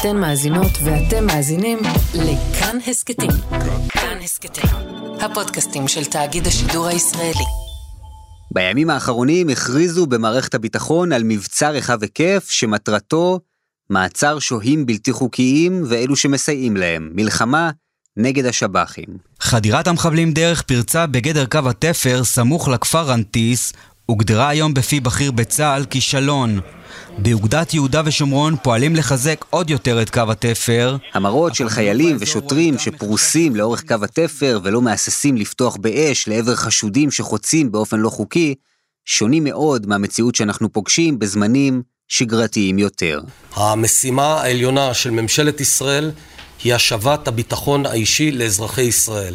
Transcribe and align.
אתן 0.00 0.16
מאזינות 0.16 0.72
ואתם 0.84 1.26
מאזינים 1.26 1.78
לכאן 2.14 2.78
הסכתים. 2.86 3.30
כאן 3.88 4.18
הסכתים, 4.24 4.70
הפודקאסטים 5.20 5.88
של 5.88 6.04
תאגיד 6.04 6.46
השידור 6.46 6.86
הישראלי. 6.86 7.44
בימים 8.54 8.90
האחרונים 8.90 9.48
הכריזו 9.48 10.06
במערכת 10.06 10.54
הביטחון 10.54 11.12
על 11.12 11.22
מבצע 11.24 11.70
רחב 11.70 12.02
היקף 12.02 12.46
שמטרתו 12.50 13.40
מעצר 13.90 14.38
שוהים 14.38 14.86
בלתי 14.86 15.12
חוקיים 15.12 15.84
ואלו 15.88 16.16
שמסייעים 16.16 16.76
להם, 16.76 17.10
מלחמה 17.14 17.70
נגד 18.16 18.46
השב"חים. 18.46 19.18
חדירת 19.40 19.86
המחבלים 19.86 20.32
דרך 20.32 20.62
פרצה 20.62 21.06
בגדר 21.06 21.46
קו 21.46 21.70
התפר 21.70 22.24
סמוך 22.24 22.68
לכפר 22.68 23.02
רנטיס 23.02 23.72
הוגדרה 24.06 24.48
היום 24.48 24.74
בפי 24.74 25.00
בכיר 25.00 25.30
בצה"ל 25.30 25.84
כישלון. 25.84 26.60
באוגדת 27.18 27.74
יהודה 27.74 28.02
ושומרון 28.04 28.56
פועלים 28.62 28.96
לחזק 28.96 29.44
עוד 29.50 29.70
יותר 29.70 30.02
את 30.02 30.10
קו 30.10 30.22
התפר. 30.28 30.96
המראות 31.14 31.54
של 31.54 31.68
חיילים 31.68 32.16
ושוטרים 32.20 32.78
שפרוסים 32.78 33.56
לאורך 33.56 33.84
קו 33.88 33.94
התפר 34.02 34.60
ולא 34.62 34.82
מהססים 34.82 35.36
לפתוח 35.36 35.76
באש 35.76 36.28
לעבר 36.28 36.56
חשודים 36.56 37.10
שחוצים 37.10 37.72
באופן 37.72 38.00
לא 38.00 38.10
חוקי, 38.10 38.54
שונים 39.04 39.44
מאוד 39.44 39.86
מהמציאות 39.86 40.34
שאנחנו 40.34 40.72
פוגשים 40.72 41.18
בזמנים 41.18 41.82
שגרתיים 42.08 42.78
יותר. 42.78 43.20
המשימה 43.54 44.40
העליונה 44.40 44.94
של 44.94 45.10
ממשלת 45.10 45.60
ישראל 45.60 46.10
היא 46.64 46.74
השבת 46.74 47.28
הביטחון 47.28 47.86
האישי 47.86 48.32
לאזרחי 48.32 48.82
ישראל. 48.82 49.34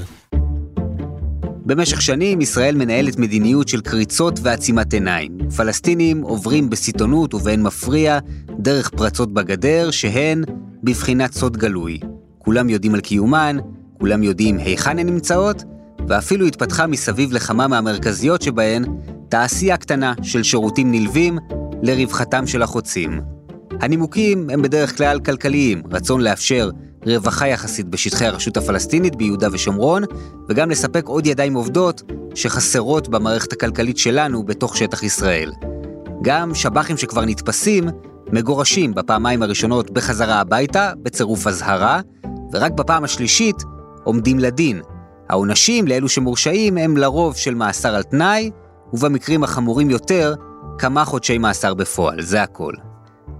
במשך 1.65 2.01
שנים 2.01 2.41
ישראל 2.41 2.75
מנהלת 2.75 3.19
מדיניות 3.19 3.67
של 3.67 3.81
קריצות 3.81 4.39
ועצימת 4.43 4.93
עיניים. 4.93 5.37
פלסטינים 5.57 6.21
עוברים 6.21 6.69
בסיטונות 6.69 7.33
ובאין 7.33 7.63
מפריע 7.63 8.19
דרך 8.59 8.89
פרצות 8.89 9.33
בגדר 9.33 9.91
שהן 9.91 10.43
בבחינת 10.83 11.33
סוד 11.33 11.57
גלוי. 11.57 11.99
כולם 12.37 12.69
יודעים 12.69 12.93
על 12.93 13.01
קיומן, 13.01 13.57
כולם 13.99 14.23
יודעים 14.23 14.57
היכן 14.57 14.99
הן 14.99 15.05
נמצאות, 15.09 15.63
ואפילו 16.07 16.45
התפתחה 16.45 16.87
מסביב 16.87 17.31
לכמה 17.33 17.67
מהמרכזיות 17.67 18.41
שבהן 18.41 18.85
תעשייה 19.29 19.77
קטנה 19.77 20.13
של 20.21 20.43
שירותים 20.43 20.91
נלווים 20.91 21.37
לרווחתם 21.83 22.47
של 22.47 22.61
החוצים. 22.61 23.21
הנימוקים 23.81 24.49
הם 24.49 24.61
בדרך 24.61 24.97
כלל 24.97 25.19
כלכליים, 25.19 25.81
רצון 25.91 26.21
לאפשר 26.21 26.69
רווחה 27.05 27.47
יחסית 27.47 27.87
בשטחי 27.87 28.25
הרשות 28.25 28.57
הפלסטינית 28.57 29.15
ביהודה 29.15 29.47
ושומרון, 29.51 30.03
וגם 30.49 30.69
לספק 30.69 31.07
עוד 31.07 31.25
ידיים 31.27 31.53
עובדות 31.53 32.01
שחסרות 32.35 33.09
במערכת 33.09 33.53
הכלכלית 33.53 33.97
שלנו 33.97 34.43
בתוך 34.43 34.77
שטח 34.77 35.03
ישראל. 35.03 35.51
גם 36.21 36.55
שב"חים 36.55 36.97
שכבר 36.97 37.25
נתפסים, 37.25 37.89
מגורשים 38.31 38.93
בפעמיים 38.93 39.43
הראשונות 39.43 39.91
בחזרה 39.91 40.39
הביתה, 40.39 40.91
בצירוף 41.03 41.47
אזהרה, 41.47 42.01
ורק 42.53 42.71
בפעם 42.71 43.03
השלישית 43.03 43.55
עומדים 44.03 44.39
לדין. 44.39 44.81
העונשים 45.29 45.87
לאלו 45.87 46.09
שמורשעים 46.09 46.77
הם 46.77 46.97
לרוב 46.97 47.35
של 47.35 47.55
מאסר 47.55 47.95
על 47.95 48.03
תנאי, 48.03 48.51
ובמקרים 48.93 49.43
החמורים 49.43 49.89
יותר, 49.89 50.35
כמה 50.77 51.05
חודשי 51.05 51.37
מאסר 51.37 51.73
בפועל, 51.73 52.21
זה 52.21 52.43
הכל. 52.43 52.73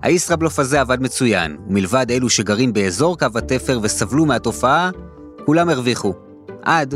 הישראבלוף 0.01 0.59
הזה 0.59 0.81
עבד 0.81 1.01
מצוין, 1.01 1.57
ומלבד 1.67 2.11
אלו 2.11 2.29
שגרים 2.29 2.73
באזור 2.73 3.17
קו 3.17 3.27
התפר 3.35 3.79
וסבלו 3.83 4.25
מהתופעה, 4.25 4.89
כולם 5.45 5.69
הרוויחו. 5.69 6.13
עד 6.61 6.95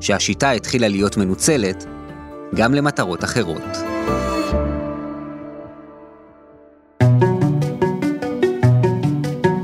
שהשיטה 0.00 0.50
התחילה 0.50 0.88
להיות 0.88 1.16
מנוצלת 1.16 1.84
גם 2.54 2.74
למטרות 2.74 3.24
אחרות. 3.24 3.62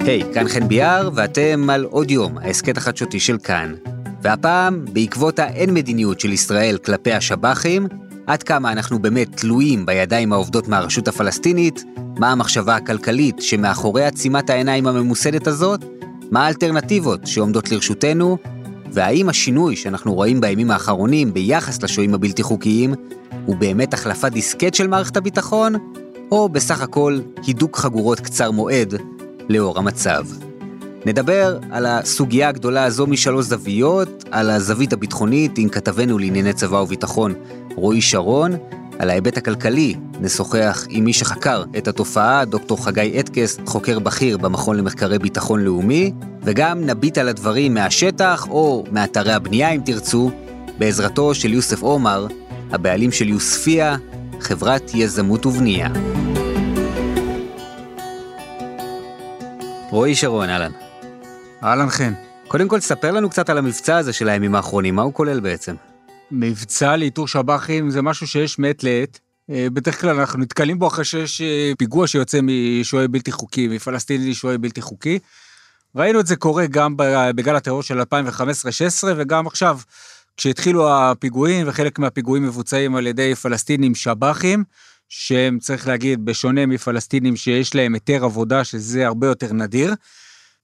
היי, 0.01 0.23
hey, 0.23 0.35
כאן 0.35 0.49
חן 0.49 0.69
ביאר, 0.69 1.11
ואתם 1.15 1.71
על 1.71 1.85
עוד 1.85 2.11
יום, 2.11 2.39
ההסכת 2.39 2.77
החדשותי 2.77 3.21
של 3.21 3.39
כאן. 3.39 3.75
והפעם, 4.23 4.85
בעקבות 4.93 5.39
האין 5.39 5.75
מדיניות 5.75 6.21
של 6.21 6.33
ישראל 6.33 6.79
כלפי 6.79 7.13
השב"חים, 7.13 7.89
עד 8.31 8.43
כמה 8.43 8.73
אנחנו 8.73 8.99
באמת 8.99 9.37
תלויים 9.37 9.87
בידיים 9.87 10.33
העובדות 10.33 10.69
מהרשות 10.69 11.09
הפלסטינית, 11.09 11.85
מה 12.19 12.33
המחשבה 12.33 12.77
הכלכלית 12.77 13.43
שמאחורי 13.43 14.05
עצימת 14.05 14.51
העיניים 14.51 14.87
הממוסדת 14.87 15.47
הזאת, 15.47 15.85
מה 16.31 16.45
האלטרנטיבות 16.45 17.27
שעומדות 17.27 17.71
לרשותנו, 17.71 18.39
והאם 18.93 19.29
השינוי 19.29 19.77
שאנחנו 19.77 20.15
רואים 20.15 20.41
בימים 20.41 20.71
האחרונים 20.71 21.35
ביחס 21.35 21.83
לשוהים 21.83 22.15
הבלתי 22.15 22.43
חוקיים 22.43 22.95
הוא 23.47 23.57
באמת 23.57 23.95
החלפת 23.95 24.33
דיסקט 24.33 24.75
של 24.75 24.87
מערכת 24.87 25.17
הביטחון, 25.17 25.75
או 26.31 26.49
בסך 26.49 26.83
הכל 26.83 27.19
הידוק 27.47 27.77
חגורות 27.77 28.21
קצר 28.21 28.51
מועד 28.51 28.95
לאור 29.49 29.79
המצב. 29.79 30.25
נדבר 31.07 31.59
על 31.71 31.87
הסוגיה 31.87 32.49
הגדולה 32.49 32.85
הזו 32.85 33.07
משלוש 33.07 33.47
זוויות, 33.47 34.25
על 34.31 34.51
הזווית 34.51 34.93
הביטחונית 34.93 35.59
עם 35.59 35.69
כתבנו 35.69 36.19
לענייני 36.19 36.53
צבא 36.53 36.77
וביטחון 36.77 37.35
רועי 37.77 38.01
שרון, 38.01 38.53
על 38.99 39.11
ההיבט 39.11 39.37
הכלכלי 39.37 39.95
נשוחח 40.21 40.87
עם 40.89 41.05
מי 41.05 41.13
שחקר 41.13 41.65
את 41.79 41.89
התופעה, 41.89 42.45
דוקטור 42.45 42.85
חגי 42.85 43.21
אטקס, 43.21 43.59
חוקר 43.67 43.99
בכיר 43.99 44.37
במכון 44.37 44.77
למחקרי 44.77 45.19
ביטחון 45.19 45.61
לאומי, 45.61 46.13
וגם 46.43 46.87
נביט 46.87 47.19
על 47.19 47.29
הדברים 47.29 47.75
מהשטח 47.75 48.47
או 48.51 48.85
מאתרי 48.93 49.33
הבנייה 49.33 49.71
אם 49.71 49.81
תרצו, 49.85 50.31
בעזרתו 50.79 51.35
של 51.35 51.53
יוסף 51.53 51.83
עומר, 51.83 52.27
הבעלים 52.71 53.13
של 53.13 53.29
יוספיה, 53.29 53.97
חברת 54.41 54.91
יזמות 54.95 55.47
ובנייה. 55.47 55.89
רועי 59.91 60.15
שרון, 60.15 60.49
אהלן. 60.49 60.73
אהלן 61.63 61.91
חן. 61.91 62.13
קודם 62.49 62.69
כל, 62.69 62.81
ספר 62.81 63.11
לנו 63.11 63.31
קצת 63.31 63.51
על 63.51 63.59
המבצע 63.59 63.97
הזה 63.97 64.13
של 64.13 64.29
הימים 64.29 64.55
האחרונים, 64.55 64.95
מה 64.95 65.03
הוא 65.03 65.15
כולל 65.15 65.41
בעצם? 65.41 65.75
מבצע 66.31 66.97
לאיתור 66.97 67.29
שב"חים 67.29 67.91
זה 67.91 68.03
משהו 68.03 68.27
שיש 68.27 68.59
מעת 68.59 68.85
לעת. 68.85 69.21
אה, 69.51 69.67
בדרך 69.73 70.01
כלל 70.01 70.21
אנחנו 70.21 70.39
נתקלים 70.39 70.79
בו 70.79 70.87
אחרי 70.87 71.05
שיש 71.05 71.41
אה, 71.41 71.73
פיגוע 71.79 72.07
שיוצא 72.07 72.39
משוהה 72.43 73.09
בלתי 73.09 73.33
חוקי, 73.33 73.69
מפלסטיני 73.69 74.31
לשוהה 74.31 74.59
בלתי 74.59 74.83
חוקי. 74.83 75.19
ראינו 75.97 76.21
את 76.21 76.27
זה 76.27 76.37
קורה 76.37 76.67
גם 76.67 76.95
בגל 77.35 77.57
הטרור 77.57 77.83
של 77.83 78.01
2015-2016 78.01 78.05
וגם 79.17 79.47
עכשיו, 79.47 79.79
כשהתחילו 80.37 80.95
הפיגועים, 80.95 81.69
וחלק 81.69 81.99
מהפיגועים 81.99 82.43
מבוצעים 82.43 82.97
על 82.97 83.07
ידי 83.07 83.35
פלסטינים 83.35 83.95
שב"חים, 83.95 84.65
שהם, 85.09 85.59
צריך 85.59 85.89
להגיד, 85.89 86.25
בשונה 86.25 86.67
מפלסטינים 86.67 87.37
שיש 87.37 87.75
להם 87.75 87.95
היתר 87.95 88.25
עבודה, 88.25 88.65
שזה 88.65 89.07
הרבה 89.07 89.27
יותר 89.27 89.53
נדיר. 89.53 89.95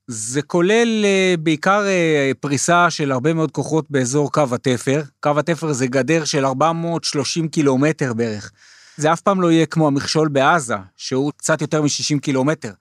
זה 0.09 0.43
כולל 0.43 1.05
uh, 1.05 1.41
בעיקר 1.41 1.83
uh, 1.83 2.34
פריסה 2.41 2.91
של 2.91 3.12
הרבה 3.12 3.34
מאוד 3.34 3.50
כוחות 3.50 3.91
באזור 3.91 4.33
קו 4.33 4.44
התפר. 4.53 5.03
קו 5.21 5.39
התפר 5.39 5.72
זה 5.72 5.87
גדר 5.87 6.25
של 6.25 6.47
430 6.47 7.49
קילומטר 7.49 8.12
בערך. 8.12 8.53
זה 8.97 9.12
אף 9.12 9.21
פעם 9.21 9.41
לא 9.41 9.53
יהיה 9.53 9.66
כמו 9.66 9.87
המכשול 9.87 10.28
בעזה, 10.28 10.75
שהוא 10.97 11.33
קצת 11.37 11.61
יותר 11.61 11.83
מ-60 11.83 12.19
קילומטר. 12.22 12.72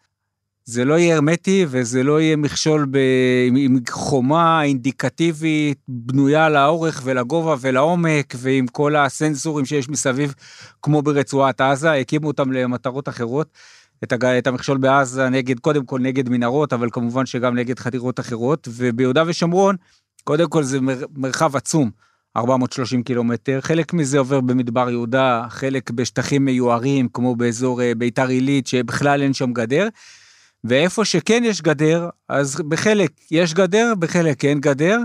זה 0.65 0.85
לא 0.85 0.93
יהיה 0.93 1.15
הרמטי 1.15 1.65
וזה 1.69 2.03
לא 2.03 2.21
יהיה 2.21 2.35
מכשול 2.35 2.85
ב... 2.91 2.97
עם 3.55 3.79
חומה 3.89 4.63
אינדיקטיבית 4.63 5.77
בנויה 5.87 6.49
לאורך 6.49 7.01
ולגובה 7.03 7.55
ולעומק 7.61 8.33
ועם 8.37 8.67
כל 8.67 8.95
הסנסורים 8.95 9.65
שיש 9.65 9.89
מסביב 9.89 10.33
כמו 10.81 11.01
ברצועת 11.01 11.61
עזה, 11.61 11.93
הקימו 11.93 12.27
אותם 12.27 12.51
למטרות 12.51 13.09
אחרות. 13.09 13.47
את, 14.03 14.11
הג... 14.11 14.25
את 14.25 14.47
המכשול 14.47 14.77
בעזה 14.77 15.29
נגד, 15.29 15.59
קודם 15.59 15.85
כל 15.85 15.99
נגד 15.99 16.29
מנהרות, 16.29 16.73
אבל 16.73 16.89
כמובן 16.91 17.25
שגם 17.25 17.55
נגד 17.55 17.79
חדירות 17.79 18.19
אחרות, 18.19 18.67
וביהודה 18.71 19.23
ושומרון, 19.27 19.75
קודם 20.23 20.49
כל 20.49 20.63
זה 20.63 20.81
מר... 20.81 21.05
מרחב 21.15 21.55
עצום, 21.55 21.91
430 22.37 23.03
קילומטר, 23.03 23.61
חלק 23.61 23.93
מזה 23.93 24.19
עובר 24.19 24.41
במדבר 24.41 24.89
יהודה, 24.89 25.45
חלק 25.49 25.91
בשטחים 25.91 26.45
מיוערים, 26.45 27.07
כמו 27.13 27.35
באזור 27.35 27.81
אה, 27.81 27.95
ביתר 27.97 28.27
עילית, 28.27 28.67
שבכלל 28.67 29.21
אין 29.21 29.33
שם 29.33 29.53
גדר, 29.53 29.87
ואיפה 30.63 31.05
שכן 31.05 31.41
יש 31.45 31.61
גדר, 31.61 32.09
אז 32.29 32.61
בחלק 32.67 33.11
יש 33.31 33.53
גדר, 33.53 33.93
בחלק 33.99 34.45
אין 34.45 34.59
גדר. 34.59 34.99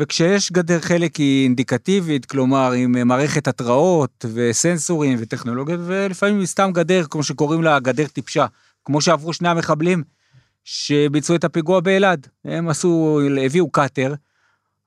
וכשיש 0.00 0.52
גדר 0.52 0.80
חלק 0.80 1.16
היא 1.16 1.44
אינדיקטיבית, 1.44 2.26
כלומר 2.26 2.72
עם 2.72 3.08
מערכת 3.08 3.48
התראות 3.48 4.24
וסנסורים 4.34 5.18
וטכנולוגיות, 5.20 5.80
ולפעמים 5.86 6.38
היא 6.38 6.46
סתם 6.46 6.70
גדר, 6.74 7.04
כמו 7.10 7.22
שקוראים 7.22 7.62
לה 7.62 7.80
גדר 7.80 8.06
טיפשה, 8.06 8.46
כמו 8.84 9.00
שעברו 9.00 9.32
שני 9.32 9.48
המחבלים 9.48 10.02
שביצעו 10.64 11.36
את 11.36 11.44
הפיגוע 11.44 11.80
באלעד. 11.80 12.26
הם 12.44 12.68
עשו, 12.68 13.20
הביאו 13.44 13.70
קאטר, 13.70 14.14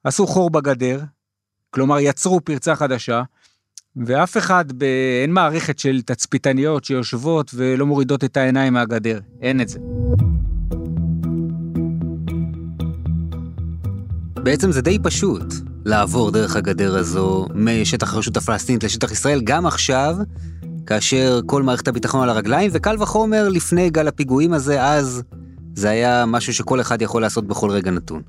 עשו 0.03 0.27
חור 0.27 0.49
בגדר, 0.49 1.01
כלומר 1.69 1.99
יצרו 1.99 2.41
פרצה 2.41 2.75
חדשה, 2.75 3.23
ואף 4.05 4.37
אחד, 4.37 4.65
ב... 4.77 4.83
אין 5.23 5.31
מערכת 5.31 5.79
של 5.79 6.01
תצפיתניות 6.01 6.83
שיושבות 6.83 7.51
ולא 7.53 7.85
מורידות 7.85 8.23
את 8.23 8.37
העיניים 8.37 8.73
מהגדר, 8.73 9.19
אין 9.41 9.61
את 9.61 9.69
זה. 9.69 9.79
בעצם 14.43 14.71
זה 14.71 14.81
די 14.81 14.97
פשוט 15.03 15.53
לעבור 15.85 16.31
דרך 16.31 16.55
הגדר 16.55 16.97
הזו 16.97 17.47
משטח 17.55 18.13
הרשות 18.13 18.37
הפלסטינית 18.37 18.83
לשטח 18.83 19.11
ישראל, 19.11 19.41
גם 19.43 19.65
עכשיו, 19.65 20.15
כאשר 20.87 21.39
כל 21.45 21.63
מערכת 21.63 21.87
הביטחון 21.87 22.23
על 22.23 22.29
הרגליים, 22.29 22.71
וקל 22.73 22.95
וחומר 22.99 23.49
לפני 23.49 23.89
גל 23.89 24.07
הפיגועים 24.07 24.53
הזה, 24.53 24.83
אז 24.83 25.23
זה 25.75 25.89
היה 25.89 26.25
משהו 26.27 26.53
שכל 26.53 26.81
אחד 26.81 27.01
יכול 27.01 27.21
לעשות 27.21 27.47
בכל 27.47 27.69
רגע 27.71 27.91
נתון. 27.91 28.21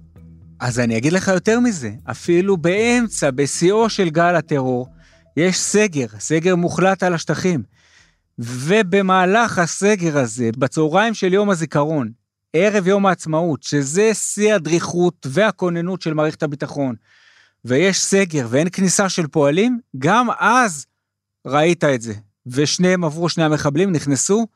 אז 0.61 0.79
אני 0.79 0.97
אגיד 0.97 1.13
לך 1.13 1.29
יותר 1.29 1.61
מזה, 1.61 1.91
אפילו 2.11 2.57
באמצע, 2.57 3.31
בשיאו 3.31 3.89
של 3.89 4.11
גל 4.11 4.35
הטרור, 4.37 4.89
יש 5.37 5.59
סגר, 5.59 6.07
סגר 6.19 6.57
מוחלט 6.57 7.03
על 7.03 7.15
השטחים. 7.15 7.63
ובמהלך 8.39 9.59
הסגר 9.59 10.19
הזה, 10.19 10.51
בצהריים 10.59 11.15
של 11.15 11.33
יום 11.33 11.51
הזיכרון, 11.51 12.24
ערב 12.57 12.87
יום 12.87 13.07
העצמאות, 13.07 13.63
שזה 13.63 14.15
שיא 14.15 14.55
הדריכות 14.55 15.27
והכוננות 15.31 16.03
של 16.03 16.15
מערכת 16.15 16.43
הביטחון, 16.43 16.95
ויש 17.65 18.01
סגר 18.01 18.47
ואין 18.51 18.69
כניסה 18.73 19.09
של 19.09 19.27
פועלים, 19.27 19.79
גם 19.99 20.27
אז 20.39 20.87
ראית 21.47 21.85
את 21.85 22.03
זה. 22.03 22.15
ושניהם 22.47 23.05
עברו, 23.05 23.29
שני 23.29 23.45
המחבלים 23.45 23.93
נכנסו 23.93 24.47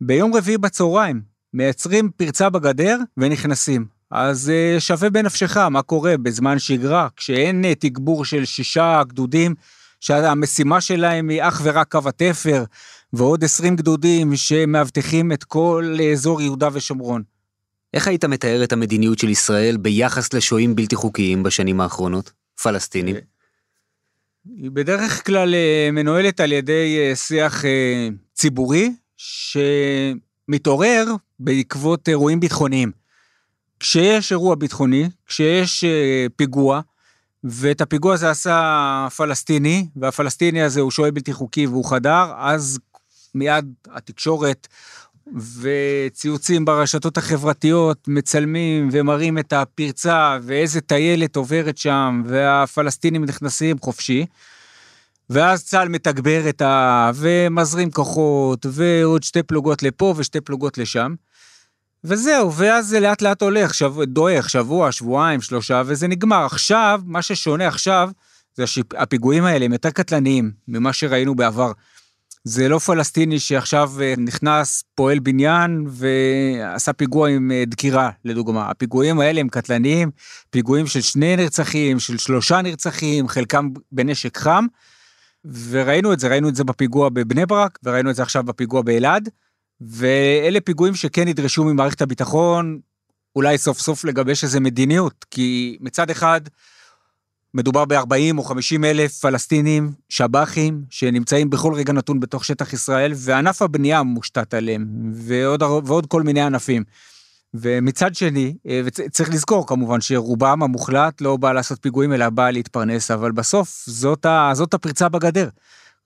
ביום 0.00 0.34
רביעי 0.34 0.58
בצהריים, 0.58 1.22
מייצרים 1.54 2.10
פרצה 2.16 2.50
בגדר 2.50 2.98
ונכנסים. 3.16 3.86
אז 4.10 4.52
uh, 4.76 4.80
שווה 4.80 5.10
בנפשך 5.10 5.56
מה 5.56 5.82
קורה 5.82 6.16
בזמן 6.16 6.58
שגרה, 6.58 7.08
כשאין 7.16 7.64
uh, 7.64 7.74
תגבור 7.78 8.24
של 8.24 8.44
שישה 8.44 9.02
גדודים, 9.06 9.54
שהמשימה 10.00 10.80
שלהם 10.80 11.28
היא 11.28 11.42
אך 11.42 11.60
ורק 11.64 11.92
קו 11.92 12.08
התפר, 12.08 12.64
ועוד 13.12 13.44
עשרים 13.44 13.76
גדודים 13.76 14.36
שמאבטחים 14.36 15.32
את 15.32 15.44
כל 15.44 15.96
אזור 16.12 16.42
יהודה 16.42 16.68
ושומרון. 16.72 17.35
איך 17.96 18.08
היית 18.08 18.24
מתאר 18.24 18.64
את 18.64 18.72
המדיניות 18.72 19.18
של 19.18 19.28
ישראל 19.28 19.76
ביחס 19.76 20.32
לשוהים 20.32 20.74
בלתי 20.74 20.96
חוקיים 20.96 21.42
בשנים 21.42 21.80
האחרונות? 21.80 22.32
פלסטינים. 22.62 23.16
היא 24.56 24.70
בדרך 24.70 25.26
כלל 25.26 25.54
אה, 25.54 25.88
מנוהלת 25.92 26.40
על 26.40 26.52
ידי 26.52 27.12
שיח 27.14 27.64
ציבורי, 28.34 28.92
שמתעורר 30.46 31.04
בעקבות 31.40 32.08
אירועים 32.08 32.40
ביטחוניים. 32.40 32.92
כשיש 33.80 34.32
אירוע 34.32 34.54
ביטחוני, 34.54 35.08
כשיש 35.26 35.84
אה, 35.84 36.26
פיגוע, 36.36 36.80
ואת 37.44 37.80
הפיגוע 37.80 38.14
הזה 38.14 38.30
עשה 38.30 39.08
פלסטיני, 39.16 39.86
והפלסטיני 39.96 40.62
הזה 40.62 40.80
הוא 40.80 40.90
שוהה 40.90 41.10
בלתי 41.10 41.32
חוקי 41.32 41.66
והוא 41.66 41.84
חדר, 41.84 42.32
אז 42.36 42.78
מיד 43.34 43.72
התקשורת 43.90 44.68
וציוצים 45.34 46.64
ברשתות 46.64 47.18
החברתיות 47.18 48.08
מצלמים 48.08 48.88
ומראים 48.92 49.38
את 49.38 49.52
הפרצה 49.52 50.38
ואיזה 50.42 50.80
טיילת 50.80 51.36
עוברת 51.36 51.78
שם, 51.78 52.22
והפלסטינים 52.26 53.24
נכנסים 53.24 53.76
חופשי. 53.78 54.26
ואז 55.30 55.64
צה"ל 55.64 55.88
מתגבר 55.88 56.48
את 56.48 56.62
ה... 56.62 57.10
ומזרים 57.14 57.90
כוחות, 57.90 58.66
ועוד 58.68 59.22
שתי 59.22 59.42
פלוגות 59.42 59.82
לפה 59.82 60.14
ושתי 60.16 60.40
פלוגות 60.40 60.78
לשם. 60.78 61.14
וזהו, 62.04 62.54
ואז 62.54 62.86
זה 62.86 63.00
לאט 63.00 63.22
לאט 63.22 63.42
הולך, 63.42 63.74
שבוע, 63.74 64.04
דועך, 64.04 64.50
שבוע, 64.50 64.92
שבועיים, 64.92 65.40
שלושה, 65.40 65.82
וזה 65.86 66.08
נגמר. 66.08 66.44
עכשיו, 66.44 67.00
מה 67.04 67.22
ששונה 67.22 67.68
עכשיו, 67.68 68.10
זה 68.54 68.66
שהפיגועים 68.66 69.44
האלה 69.44 69.64
הם 69.64 69.72
יותר 69.72 69.90
קטלניים 69.90 70.50
ממה 70.68 70.92
שראינו 70.92 71.34
בעבר. 71.34 71.72
זה 72.48 72.68
לא 72.68 72.78
פלסטיני 72.78 73.40
שעכשיו 73.40 73.92
אה, 74.00 74.14
נכנס, 74.18 74.84
פועל 74.94 75.18
בניין 75.18 75.86
ועשה 75.88 76.92
פיגוע 76.92 77.28
עם 77.28 77.50
אה, 77.50 77.64
דקירה, 77.66 78.10
לדוגמה. 78.24 78.70
הפיגועים 78.70 79.20
האלה 79.20 79.40
הם 79.40 79.48
קטלניים, 79.48 80.10
פיגועים 80.50 80.86
של 80.86 81.00
שני 81.00 81.36
נרצחים, 81.36 82.00
של 82.00 82.18
שלושה 82.18 82.62
נרצחים, 82.62 83.28
חלקם 83.28 83.68
בנשק 83.92 84.38
חם. 84.38 84.66
וראינו 85.70 86.12
את 86.12 86.20
זה, 86.20 86.28
ראינו 86.28 86.48
את 86.48 86.56
זה 86.56 86.64
בפיגוע 86.64 87.08
בבני 87.08 87.46
ברק, 87.46 87.78
וראינו 87.84 88.10
את 88.10 88.14
זה 88.16 88.22
עכשיו 88.22 88.42
בפיגוע 88.42 88.82
באלעד. 88.82 89.28
ואלה 89.80 90.60
פיגועים 90.60 90.94
שכן 90.94 91.28
נדרשו 91.28 91.64
ממערכת 91.64 92.02
הביטחון, 92.02 92.78
אולי 93.36 93.58
סוף 93.58 93.78
סוף 93.80 94.04
לגבש 94.04 94.44
איזה 94.44 94.60
מדיניות, 94.60 95.24
כי 95.30 95.78
מצד 95.80 96.10
אחד, 96.10 96.40
מדובר 97.54 97.84
ב-40 97.84 98.38
או 98.38 98.42
50 98.42 98.84
אלף 98.84 99.12
פלסטינים, 99.12 99.92
שב"חים, 100.08 100.82
שנמצאים 100.90 101.50
בכל 101.50 101.74
רגע 101.74 101.92
נתון 101.92 102.20
בתוך 102.20 102.44
שטח 102.44 102.72
ישראל, 102.72 103.12
וענף 103.16 103.62
הבנייה 103.62 104.02
מושתת 104.02 104.54
עליהם, 104.54 104.86
ועוד, 105.12 105.62
ועוד 105.62 106.06
כל 106.06 106.22
מיני 106.22 106.40
ענפים. 106.40 106.84
ומצד 107.54 108.14
שני, 108.14 108.54
אה, 108.68 108.80
וצריך 108.84 109.30
לזכור 109.30 109.66
כמובן 109.66 110.00
שרובם 110.00 110.62
המוחלט 110.62 111.20
לא 111.20 111.36
בא 111.36 111.52
לעשות 111.52 111.78
פיגועים 111.82 112.12
אלא 112.12 112.30
בא 112.30 112.50
להתפרנס, 112.50 113.10
אבל 113.10 113.32
בסוף 113.32 113.84
זאת, 113.86 114.26
ה, 114.26 114.50
זאת 114.54 114.74
הפרצה 114.74 115.08
בגדר. 115.08 115.48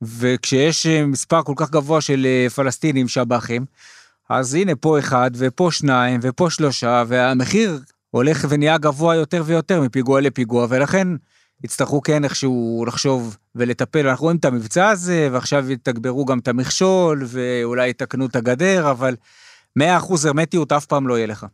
וכשיש 0.03 0.87
אה, 0.87 1.07
מספר 1.07 1.43
כל 1.43 1.55
כך 1.57 1.71
גבוה 1.71 2.01
של 2.01 2.27
אה, 2.27 2.51
פלסטינים 2.51 3.09
שב"חים, 3.09 3.65
אז 4.29 4.55
הנה 4.55 4.77
פה 4.77 4.99
אחד 4.99 5.31
ופה 5.35 5.69
שניים 5.73 6.21
ופה 6.23 6.51
שלושה, 6.51 7.05
והמחיר 7.09 7.81
הולך 8.11 8.47
ונהיה 8.49 8.79
גבוה 8.79 9.15
יותר 9.15 9.43
ויותר 9.47 9.81
מפיגוע 9.81 10.21
לפיגוע, 10.21 10.67
ולכן 10.71 11.09
יצטרכו 11.65 12.01
כן 12.03 12.25
איכשהו 12.25 12.85
לחשוב 12.87 13.37
ולטפל. 13.55 14.09
אנחנו 14.09 14.25
רואים 14.25 14.37
את 14.37 14.45
המבצע 14.45 14.89
הזה, 14.89 15.29
ועכשיו 15.33 15.71
יתגברו 15.71 16.25
גם 16.25 16.39
את 16.39 16.49
המכשול, 16.49 17.23
ואולי 17.27 17.91
יתקנו 17.91 18.27
את 18.27 18.37
הגדר, 18.37 18.91
אבל 18.91 19.17
100% 19.79 19.83
הרמטיות 20.25 20.73
אף 20.73 20.87
פעם 20.87 21.09
לא 21.09 21.17
יהיה 21.17 21.27
לך. 21.27 21.47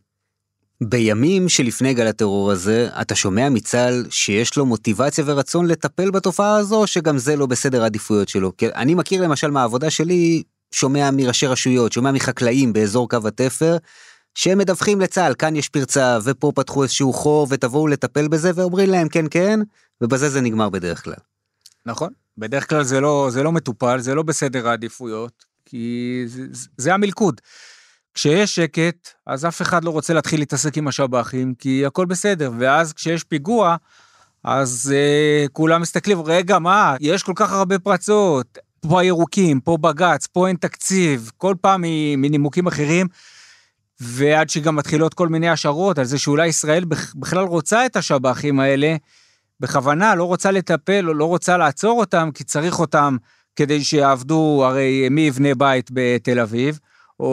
בימים 0.81 1.49
שלפני 1.49 1.95
גל 1.95 2.07
הטרור 2.07 2.51
הזה, 2.51 2.89
אתה 3.01 3.15
שומע 3.15 3.49
מצה"ל 3.49 4.07
שיש 4.11 4.57
לו 4.57 4.67
מוטיבציה 4.67 5.25
ורצון 5.27 5.67
לטפל 5.67 6.11
בתופעה 6.11 6.57
הזו, 6.57 6.87
שגם 6.87 7.19
זה 7.19 7.37
לא 7.37 7.47
בסדר 7.47 7.83
העדיפויות 7.83 8.29
שלו. 8.29 8.57
כי 8.57 8.67
אני 8.69 8.95
מכיר 8.95 9.23
למשל 9.23 9.51
מהעבודה 9.51 9.91
שלי, 9.91 10.43
שומע 10.73 11.11
מראשי 11.11 11.47
רשויות, 11.47 11.93
שומע 11.93 12.13
מחקלאים 12.13 12.73
באזור 12.73 13.09
קו 13.09 13.29
התפר, 13.29 13.77
שהם 14.37 14.59
מדווחים 14.59 15.01
לצה"ל, 15.01 15.35
כאן 15.35 15.57
יש 15.57 15.69
פרצה, 15.69 16.19
ופה 16.25 16.53
פתחו 16.55 16.83
איזשהו 16.83 17.13
חור, 17.13 17.47
ותבואו 17.51 17.87
לטפל 17.87 18.29
בזה, 18.29 18.51
ואומרים 18.55 18.91
להם 18.91 19.09
כן 19.09 19.25
כן, 19.31 19.61
ובזה 20.01 20.29
זה 20.29 20.41
נגמר 20.41 20.69
בדרך 20.69 21.05
כלל. 21.05 21.15
נכון, 21.87 22.13
בדרך 22.39 22.69
כלל 22.69 22.83
זה 22.83 23.01
לא, 23.01 23.29
זה 23.31 23.43
לא 23.43 23.53
מטופל, 23.53 24.01
זה 24.01 24.15
לא 24.15 24.23
בסדר 24.23 24.69
העדיפויות, 24.69 25.45
כי 25.65 26.23
זה, 26.27 26.43
זה 26.77 26.95
המלכוד. 26.95 27.41
כשיש 28.15 28.55
שקט, 28.55 29.09
אז 29.27 29.45
אף 29.45 29.63
אחד 29.63 29.85
לא 29.85 29.91
רוצה 29.91 30.15
להתחיל 30.15 30.41
להתעסק 30.41 30.79
עם 30.79 30.89
השב"חים, 30.89 31.55
כי 31.55 31.87
הכל 31.87 32.07
בסדר, 32.07 32.51
ואז 32.59 32.93
כשיש 32.93 33.25
פיגוע, 33.25 33.77
אז 34.45 34.93
uh, 34.95 35.49
כולם 35.53 35.83
מסתכלים, 35.83 36.23
רגע, 36.23 36.59
מה, 36.59 36.97
יש 37.01 37.23
כל 37.23 37.33
כך 37.37 37.53
הרבה 37.53 37.79
פרצות, 37.79 38.59
פה 38.81 39.01
הירוקים, 39.01 39.61
פה 39.61 39.77
בג"ץ, 39.81 40.27
פה 40.27 40.49
אין 40.49 40.57
תקציב, 40.57 41.31
כל 41.37 41.55
פעם 41.61 41.85
מנימוקים 42.17 42.67
אחרים, 42.67 43.07
ועד 44.01 44.49
שגם 44.49 44.77
מתחילות 44.77 45.15
כל 45.15 45.29
מיני 45.29 45.49
השערות 45.49 45.99
על 45.99 46.05
זה 46.05 46.19
שאולי 46.19 46.47
ישראל 46.47 46.85
בכלל 47.15 47.45
רוצה 47.45 47.87
את 47.87 47.97
השב"חים 47.97 48.61
האלה, 48.61 48.97
בכוונה 49.61 50.15
לא 50.15 50.25
רוצה 50.25 50.51
לטפל 50.51 51.09
או 51.09 51.15
לא 51.15 51.25
רוצה 51.25 51.57
לעצור 51.57 52.01
אותם, 52.01 52.31
כי 52.35 52.45
צריך 52.45 52.79
אותם 52.79 53.17
כדי 53.57 53.85
שיעבדו, 53.85 54.63
הרי 54.65 55.09
מי 55.11 55.21
יבנה 55.21 55.55
בית 55.55 55.91
בתל 55.93 56.41
אביב? 56.41 56.79
או, 57.21 57.27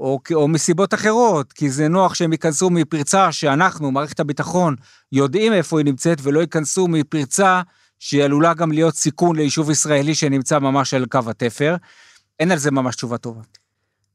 או, 0.00 0.20
או 0.34 0.48
מסיבות 0.48 0.94
אחרות, 0.94 1.52
כי 1.52 1.70
זה 1.70 1.88
נוח 1.88 2.14
שהם 2.14 2.32
ייכנסו 2.32 2.70
מפרצה 2.70 3.32
שאנחנו, 3.32 3.90
מערכת 3.90 4.20
הביטחון, 4.20 4.76
יודעים 5.12 5.52
איפה 5.52 5.78
היא 5.78 5.84
נמצאת, 5.84 6.18
ולא 6.22 6.40
ייכנסו 6.40 6.88
מפרצה 6.88 7.62
שהיא 7.98 8.24
עלולה 8.24 8.54
גם 8.54 8.72
להיות 8.72 8.94
סיכון 8.94 9.36
ליישוב 9.36 9.70
ישראלי 9.70 10.14
שנמצא 10.14 10.58
ממש 10.58 10.94
על 10.94 11.06
קו 11.06 11.20
התפר. 11.26 11.76
אין 12.40 12.52
על 12.52 12.58
זה 12.58 12.70
ממש 12.70 12.96
תשובה 12.96 13.18
טובה. 13.18 13.57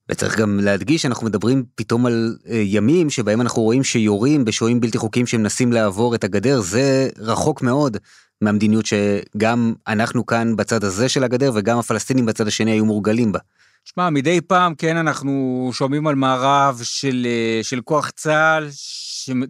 וצריך 0.10 0.40
גם 0.40 0.60
להדגיש 0.60 1.02
שאנחנו 1.02 1.28
מדברים 1.28 1.64
פתאום 1.76 2.06
על 2.06 2.38
אה, 2.50 2.56
ימים 2.56 3.10
שבהם 3.10 3.42
אנחנו 3.42 3.62
רואים 3.62 3.84
שיורים 3.84 4.46
בשוהים 4.46 4.80
בלתי 4.80 4.98
חוקיים 4.98 5.28
שמנסים 5.28 5.74
לעבור 5.74 6.16
את 6.16 6.24
הגדר, 6.24 6.62
זה 6.62 7.10
רחוק 7.18 7.62
מאוד 7.62 7.98
מהמדיניות 8.42 8.86
שגם 8.86 9.74
אנחנו 9.88 10.26
כאן 10.26 10.56
בצד 10.56 10.84
הזה 10.84 11.10
של 11.10 11.24
הגדר 11.24 11.52
וגם 11.56 11.78
הפלסטינים 11.78 12.26
בצד 12.26 12.48
השני 12.48 12.72
היו 12.72 12.86
מורגלים 12.86 13.32
בה. 13.32 13.40
שמע, 13.86 14.10
מדי 14.10 14.42
פעם, 14.42 14.76
כן, 14.76 14.98
אנחנו 14.98 15.70
שומעים 15.74 16.08
על 16.08 16.16
מערב 16.16 16.82
של, 16.84 17.28
אה, 17.30 17.64
של 17.64 17.82
כוח 17.82 18.10
צה"ל, 18.10 18.70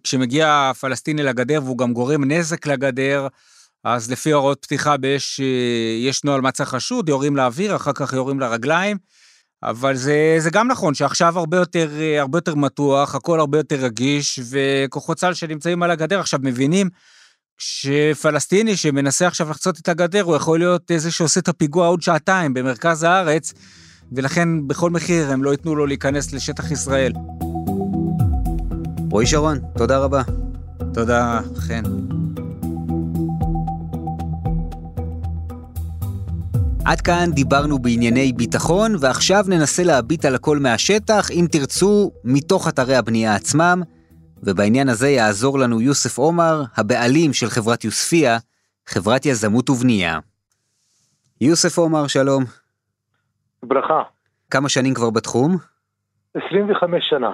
כשמגיע 0.03 0.69
הפלסטיני 0.71 1.23
לגדר 1.23 1.61
והוא 1.63 1.77
גם 1.77 1.93
גורם 1.93 2.23
נזק 2.23 2.67
לגדר, 2.67 3.27
אז 3.83 4.11
לפי 4.11 4.31
הוראות 4.31 4.59
פתיחה 4.61 4.97
באש 4.97 5.39
אה, 5.39 6.07
יש 6.09 6.23
נוהל 6.23 6.41
מצע 6.41 6.65
חשוד, 6.65 7.09
יורים 7.09 7.35
לאוויר, 7.35 7.75
אחר 7.75 7.91
כך 7.93 8.13
יורים 8.13 8.39
לרגליים. 8.39 8.97
אבל 9.63 9.95
זה, 9.95 10.35
זה 10.39 10.49
גם 10.49 10.67
נכון 10.67 10.93
שעכשיו 10.93 11.39
הרבה 11.39 11.57
יותר, 11.57 11.89
אה, 11.99 12.21
הרבה 12.21 12.37
יותר 12.37 12.55
מתוח, 12.55 13.15
הכל 13.15 13.39
הרבה 13.39 13.57
יותר 13.57 13.75
רגיש, 13.75 14.39
וכוחות 14.49 15.17
צה"ל 15.17 15.33
שנמצאים 15.33 15.83
על 15.83 15.91
הגדר 15.91 16.19
עכשיו 16.19 16.39
מבינים 16.43 16.89
שפלסטיני 17.57 18.77
שמנסה 18.77 19.27
עכשיו 19.27 19.49
לחצות 19.49 19.79
את 19.79 19.89
הגדר, 19.89 20.21
הוא 20.21 20.35
יכול 20.35 20.59
להיות 20.59 20.91
זה 20.97 21.11
שעושה 21.11 21.39
את 21.39 21.47
הפיגוע 21.47 21.87
עוד 21.87 22.01
שעתיים 22.01 22.53
במרכז 22.53 23.03
הארץ, 23.03 23.53
ולכן 24.11 24.67
בכל 24.67 24.89
מחיר 24.89 25.31
הם 25.31 25.43
לא 25.43 25.51
ייתנו 25.51 25.75
לו 25.75 25.85
להיכנס 25.85 26.33
לשטח 26.33 26.71
ישראל. 26.71 27.13
רועי 29.11 29.27
שרון, 29.27 29.59
תודה 29.77 29.97
רבה. 29.97 30.21
תודה, 30.93 31.39
חן. 31.55 31.83
עד 36.85 37.01
כאן 37.01 37.31
דיברנו 37.31 37.79
בענייני 37.79 38.33
ביטחון, 38.33 38.95
ועכשיו 38.99 39.43
ננסה 39.47 39.83
להביט 39.83 40.25
על 40.25 40.35
הכל 40.35 40.57
מהשטח, 40.57 41.31
אם 41.31 41.45
תרצו, 41.51 42.11
מתוך 42.23 42.67
אתרי 42.67 42.95
הבנייה 42.95 43.35
עצמם, 43.35 43.81
ובעניין 44.43 44.89
הזה 44.89 45.09
יעזור 45.09 45.59
לנו 45.59 45.81
יוסף 45.81 46.17
עומר, 46.17 46.61
הבעלים 46.77 47.33
של 47.33 47.47
חברת 47.47 47.83
יוספיה, 47.83 48.37
חברת 48.87 49.25
יזמות 49.25 49.69
ובנייה. 49.69 50.19
יוסף 51.41 51.77
עומר, 51.77 52.07
שלום. 52.07 52.43
ברכה. 53.63 54.01
כמה 54.49 54.69
שנים 54.69 54.93
כבר 54.93 55.09
בתחום? 55.09 55.57
25 56.35 57.03
שנה. 57.09 57.31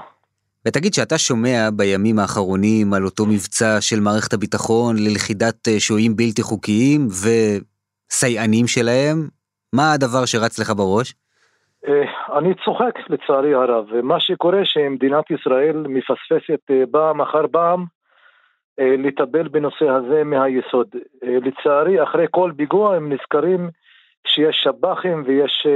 ותגיד 0.65 0.93
שאתה 0.93 1.17
שומע 1.17 1.69
בימים 1.73 2.19
האחרונים 2.19 2.93
על 2.93 3.05
אותו 3.05 3.25
מבצע 3.25 3.81
של 3.81 3.99
מערכת 3.99 4.33
הביטחון 4.33 4.95
ללכידת 4.97 5.67
אה, 5.67 5.79
שוהים 5.79 6.15
בלתי 6.15 6.41
חוקיים 6.43 7.07
וסייענים 8.11 8.67
שלהם, 8.67 9.38
מה 9.73 9.91
הדבר 9.93 10.25
שרץ 10.25 10.59
לך 10.59 10.69
בראש? 10.69 11.13
אה, 11.87 12.37
אני 12.37 12.53
צוחק 12.65 13.09
לצערי 13.09 13.53
הרב, 13.53 13.85
ומה 13.91 14.19
שקורה 14.19 14.61
שמדינת 14.63 15.31
ישראל 15.31 15.85
מפספסת 15.89 16.61
אה, 16.71 16.83
פעם 16.91 17.21
אחר 17.21 17.47
פעם 17.51 17.85
לטפל 18.81 19.47
בנושא 19.47 19.89
הזה 19.89 20.23
מהיסוד. 20.23 20.87
לצערי, 21.23 22.03
אחרי 22.03 22.25
כל 22.31 22.51
פיגוע 22.57 22.95
הם 22.95 23.13
נזכרים 23.13 23.69
שיש 24.27 24.55
שב"חים 24.63 25.23
ויש 25.27 25.67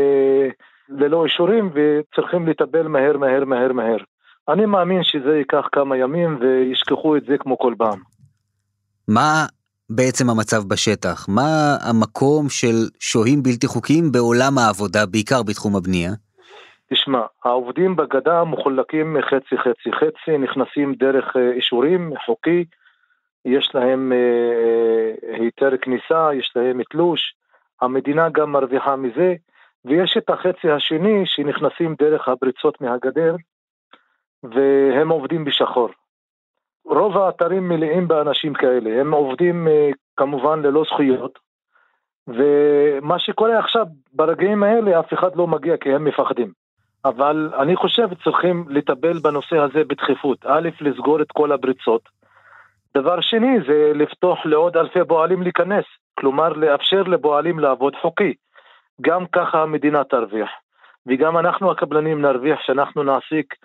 ללא 0.89 1.25
אישורים 1.25 1.69
וצריכים 1.73 2.47
לטפל 2.47 2.87
מהר 2.87 3.17
מהר 3.17 3.45
מהר 3.45 3.73
מהר. 3.73 3.97
אני 4.49 4.65
מאמין 4.65 5.03
שזה 5.03 5.37
ייקח 5.37 5.67
כמה 5.71 5.97
ימים 5.97 6.37
וישכחו 6.41 7.17
את 7.17 7.23
זה 7.25 7.37
כמו 7.37 7.57
כל 7.57 7.73
פעם. 7.77 7.99
מה 9.07 9.45
בעצם 9.89 10.29
המצב 10.29 10.61
בשטח? 10.67 11.25
מה 11.29 11.77
המקום 11.81 12.49
של 12.49 12.75
שוהים 12.99 13.43
בלתי 13.43 13.67
חוקיים 13.67 14.11
בעולם 14.11 14.57
העבודה, 14.57 15.05
בעיקר 15.05 15.43
בתחום 15.43 15.75
הבנייה? 15.75 16.11
תשמע, 16.93 17.21
העובדים 17.43 17.95
בגדה 17.95 18.43
מחולקים 18.43 19.17
חצי 19.21 19.57
חצי 19.57 19.91
חצי, 19.91 20.37
נכנסים 20.37 20.93
דרך 20.93 21.35
אה, 21.35 21.51
אישורים 21.51 22.13
חוקי, 22.25 22.65
יש 23.45 23.71
להם 23.73 24.11
אה, 24.11 24.17
אה, 24.17 25.35
היתר 25.35 25.77
כניסה, 25.81 26.29
יש 26.33 26.53
להם 26.55 26.83
תלוש, 26.83 27.35
המדינה 27.81 28.29
גם 28.29 28.51
מרוויחה 28.51 28.95
מזה, 28.95 29.33
ויש 29.85 30.17
את 30.17 30.29
החצי 30.29 30.71
השני 30.71 31.23
שנכנסים 31.25 31.95
דרך 31.99 32.27
הפריצות 32.27 32.81
מהגדר, 32.81 33.35
והם 34.43 35.09
עובדים 35.09 35.45
בשחור. 35.45 35.89
רוב 36.93 37.17
האתרים 37.17 37.69
מלאים 37.69 38.07
באנשים 38.07 38.53
כאלה, 38.53 39.01
הם 39.01 39.13
עובדים 39.13 39.67
אה, 39.67 39.89
כמובן 40.17 40.61
ללא 40.61 40.83
זכויות, 40.87 41.39
ומה 42.27 43.19
שקורה 43.19 43.59
עכשיו, 43.59 43.85
ברגעים 44.13 44.63
האלה 44.63 44.99
אף 44.99 45.13
אחד 45.13 45.35
לא 45.35 45.47
מגיע 45.47 45.77
כי 45.77 45.93
הם 45.93 46.03
מפחדים. 46.05 46.51
אבל 47.05 47.49
אני 47.59 47.75
חושב 47.75 48.07
צריכים 48.23 48.65
לטפל 48.69 49.19
בנושא 49.19 49.57
הזה 49.57 49.83
בדחיפות. 49.87 50.45
א', 50.45 50.69
לסגור 50.81 51.21
את 51.21 51.31
כל 51.31 51.51
הבריצות. 51.51 52.01
דבר 52.97 53.21
שני 53.21 53.57
זה 53.67 53.91
לפתוח 53.95 54.45
לעוד 54.45 54.77
אלפי 54.77 54.99
פועלים 55.07 55.41
להיכנס, 55.41 55.85
כלומר 56.19 56.49
לאפשר 56.49 57.03
לפועלים 57.03 57.59
לעבוד 57.59 57.95
חוקי. 58.01 58.33
גם 59.01 59.25
ככה 59.25 59.61
המדינה 59.61 60.03
תרוויח, 60.03 60.49
וגם 61.07 61.37
אנחנו 61.37 61.71
הקבלנים 61.71 62.21
נרוויח 62.21 62.59
שאנחנו 62.61 63.03
נעסיק 63.03 63.55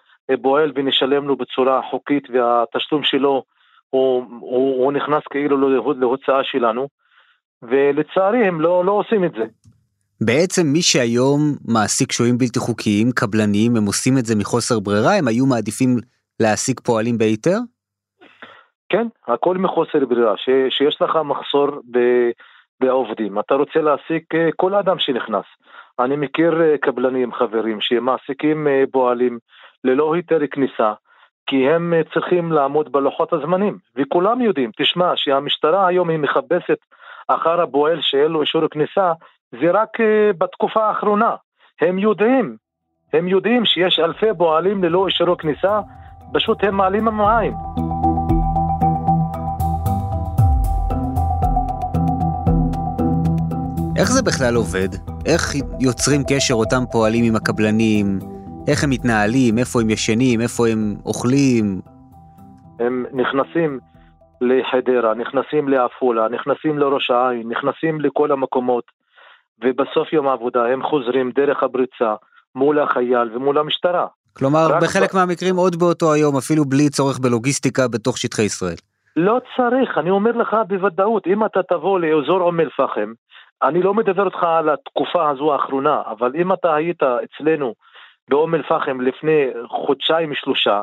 פועל 0.43 0.73
ונשלם 0.75 1.29
לו 1.29 1.37
בצורה 1.37 1.81
חוקית 1.91 2.25
והתשלום 2.31 3.03
שלו 3.03 3.43
הוא, 3.91 4.25
הוא, 4.41 4.85
הוא 4.85 4.93
נכנס 4.93 5.23
כאילו 5.31 5.69
להוצאה 5.95 6.45
שלנו, 6.45 6.89
ולצערי 7.63 8.47
הם 8.47 8.61
לא, 8.61 8.85
לא 8.85 8.93
עושים 8.93 9.25
את 9.25 9.33
זה. 9.33 9.45
בעצם 10.21 10.67
מי 10.67 10.83
שהיום 10.83 11.41
מעסיק 11.69 12.13
שוהים 12.13 12.39
בלתי 12.39 12.59
חוקיים, 12.59 13.11
קבלנים, 13.15 13.77
הם 13.77 13.87
עושים 13.87 14.19
את 14.19 14.27
זה 14.27 14.37
מחוסר 14.37 14.81
ברירה, 14.81 15.15
הם 15.15 15.29
היו 15.29 15.47
מעדיפים 15.47 15.97
להעסיק 16.41 16.81
פועלים 16.81 17.19
בהיתר? 17.19 17.59
כן, 18.89 19.07
הכל 19.27 19.57
מחוסר 19.57 20.07
ברירה, 20.09 20.37
ש, 20.37 20.49
שיש 20.71 21.03
לך 21.03 21.19
מחסור 21.25 21.69
ב, 21.91 21.99
בעובדים, 22.81 23.39
אתה 23.39 23.55
רוצה 23.55 23.81
להעסיק 23.81 24.35
אה, 24.35 24.49
כל 24.57 24.75
אדם 24.75 24.99
שנכנס. 24.99 25.45
אני 25.99 26.17
מכיר 26.17 26.63
אה, 26.63 26.79
קבלנים, 26.79 27.33
חברים, 27.33 27.81
שמעסיקים 27.81 28.69
אה, 28.69 28.85
פועלים 28.93 29.39
ללא 29.89 30.15
היתר 30.15 30.39
כניסה, 30.51 30.93
כי 31.47 31.71
הם 31.71 31.95
אה, 31.95 32.01
צריכים 32.15 32.53
לעמוד 32.53 32.93
בלוחות 32.93 33.33
הזמנים, 33.33 33.79
וכולם 33.97 34.41
יודעים, 34.41 34.71
תשמע, 34.77 35.13
שהמשטרה 35.17 35.87
היום 35.87 36.11
היא 36.11 36.19
מחפשת 36.19 36.79
אחר 37.29 37.61
הפועל 37.61 37.99
שאין 38.01 38.31
לו 38.31 38.41
אישור 38.41 38.69
כניסה, 38.69 39.13
זה 39.61 39.71
רק 39.71 40.01
אה, 40.01 40.31
בתקופה 40.39 40.87
האחרונה. 40.89 41.35
הם 41.81 41.99
יודעים, 41.99 42.57
הם 43.13 43.29
יודעים 43.29 43.65
שיש 43.65 43.99
אלפי 43.99 44.27
פועלים 44.39 44.85
ללא 44.85 45.07
אישור 45.07 45.39
כניסה, 45.39 45.81
פשוט 46.33 46.65
הם 46.65 46.75
מעלים 46.75 47.09
המים. 47.09 47.53
איך 53.99 54.11
זה 54.11 54.23
בכלל 54.23 54.55
עובד? 54.55 54.89
איך 55.27 55.55
יוצרים 55.81 56.23
קשר 56.29 56.55
אותם 56.55 56.85
פועלים 56.93 57.25
עם 57.25 57.37
הקבלנים? 57.37 58.38
איך 58.69 58.85
הם 58.85 58.91
מתנהלים, 58.91 59.59
איפה 59.59 59.81
הם 59.81 59.91
ישנים, 59.91 60.41
איפה 60.41 60.69
הם 60.69 60.95
אוכלים. 61.07 61.81
הם 62.81 63.07
נכנסים 63.13 63.79
לחדרה, 64.41 65.15
נכנסים 65.15 65.69
לעפולה, 65.69 66.29
נכנסים 66.29 66.79
לראש 66.79 67.11
העין, 67.11 67.49
נכנסים 67.49 68.01
לכל 68.01 68.33
המקומות, 68.33 68.85
ובסוף 69.65 70.13
יום 70.13 70.29
העבודה 70.29 70.67
הם 70.67 70.83
חוזרים 70.83 71.31
דרך 71.31 71.63
הבריצה 71.63 72.15
מול 72.55 72.81
החייל 72.81 73.37
ומול 73.37 73.59
המשטרה. 73.59 74.07
כלומר, 74.37 74.69
בחלק 74.83 75.15
ב... 75.15 75.17
מהמקרים 75.17 75.57
עוד 75.57 75.77
באותו 75.77 76.13
היום, 76.13 76.37
אפילו 76.37 76.65
בלי 76.65 76.89
צורך 76.89 77.19
בלוגיסטיקה 77.19 77.89
בתוך 77.89 78.19
שטחי 78.19 78.43
ישראל. 78.43 78.77
לא 79.17 79.41
צריך, 79.57 79.99
אני 79.99 80.11
אומר 80.11 80.31
לך 80.31 80.57
בוודאות, 80.69 81.27
אם 81.27 81.45
אתה 81.45 81.61
תבוא 81.63 82.01
לאזור 82.01 82.41
אום 82.41 82.61
אל-פחם, 82.61 83.13
אני 83.63 83.83
לא 83.83 83.95
מדבר 83.95 84.27
איתך 84.27 84.43
על 84.43 84.69
התקופה 84.69 85.31
הזו 85.31 85.53
האחרונה, 85.53 86.03
אבל 86.11 86.33
אם 86.41 86.53
אתה 86.53 86.75
היית 86.75 87.03
אצלנו 87.03 87.75
באום 88.29 88.55
אל-פחם 88.55 89.01
לפני 89.01 89.47
חודשיים 89.69 90.35
שלושה, 90.35 90.83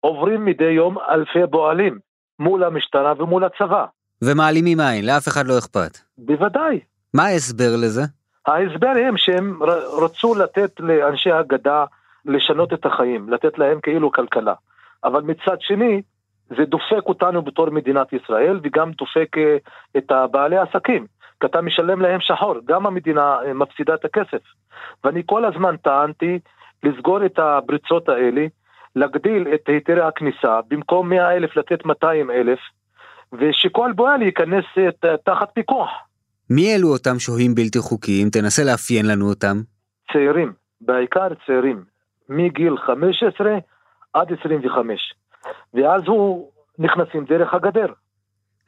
עוברים 0.00 0.44
מדי 0.44 0.64
יום 0.64 0.98
אלפי 0.98 1.38
פועלים 1.50 1.98
מול 2.38 2.64
המשטרה 2.64 3.12
ומול 3.18 3.44
הצבא. 3.44 3.84
ומעלימים 4.22 4.80
עין, 4.80 5.06
לאף 5.06 5.28
אחד 5.28 5.46
לא 5.46 5.58
אכפת. 5.58 5.98
בוודאי. 6.18 6.80
מה 7.14 7.22
ההסבר 7.22 7.76
לזה? 7.82 8.02
ההסבר 8.46 8.92
הם 9.08 9.16
שהם 9.16 9.58
רצו 10.02 10.34
לתת 10.34 10.80
לאנשי 10.80 11.32
הגדה 11.32 11.84
לשנות 12.24 12.72
את 12.72 12.86
החיים, 12.86 13.28
לתת 13.28 13.58
להם 13.58 13.80
כאילו 13.82 14.12
כלכלה. 14.12 14.54
אבל 15.04 15.22
מצד 15.22 15.56
שני, 15.60 16.02
זה 16.48 16.64
דופק 16.64 17.06
אותנו 17.06 17.42
בתור 17.42 17.70
מדינת 17.70 18.12
ישראל 18.12 18.60
וגם 18.62 18.92
דופק 18.92 19.38
אה, 19.38 19.56
את 19.96 20.12
בעלי 20.30 20.56
העסקים. 20.56 21.06
כי 21.40 21.46
אתה 21.46 21.60
משלם 21.60 22.00
להם 22.00 22.20
שחור, 22.20 22.54
גם 22.64 22.86
המדינה 22.86 23.36
אה, 23.46 23.54
מפסידה 23.54 23.94
את 23.94 24.04
הכסף. 24.04 24.42
ואני 25.04 25.22
כל 25.26 25.44
הזמן 25.44 25.76
טענתי 25.76 26.38
לסגור 26.84 27.26
את 27.26 27.38
הפריצות 27.38 28.08
האלה, 28.08 28.46
להגדיל 28.96 29.48
את 29.54 29.68
היתרי 29.68 30.00
הכניסה, 30.00 30.60
במקום 30.68 31.08
100 31.08 31.36
אלף 31.36 31.56
לתת 31.56 31.84
200 31.84 32.30
אלף, 32.30 32.58
ושכל 33.32 33.92
פועל 33.96 34.22
ייכנס 34.22 34.64
תחת 35.24 35.48
פיקוח. 35.54 35.88
מי 36.50 36.74
אלו 36.74 36.88
אותם 36.88 37.18
שוהים 37.18 37.54
בלתי 37.54 37.78
חוקיים? 37.78 38.30
תנסה 38.30 38.64
לאפיין 38.64 39.06
לנו 39.06 39.28
אותם. 39.28 39.56
צעירים, 40.12 40.52
בעיקר 40.80 41.28
צעירים, 41.46 41.84
מגיל 42.28 42.76
15 42.86 43.58
עד 44.12 44.32
25, 44.40 45.14
ואז 45.74 46.02
הוא 46.06 46.50
נכנסים 46.78 47.24
דרך 47.24 47.54
הגדר. 47.54 47.86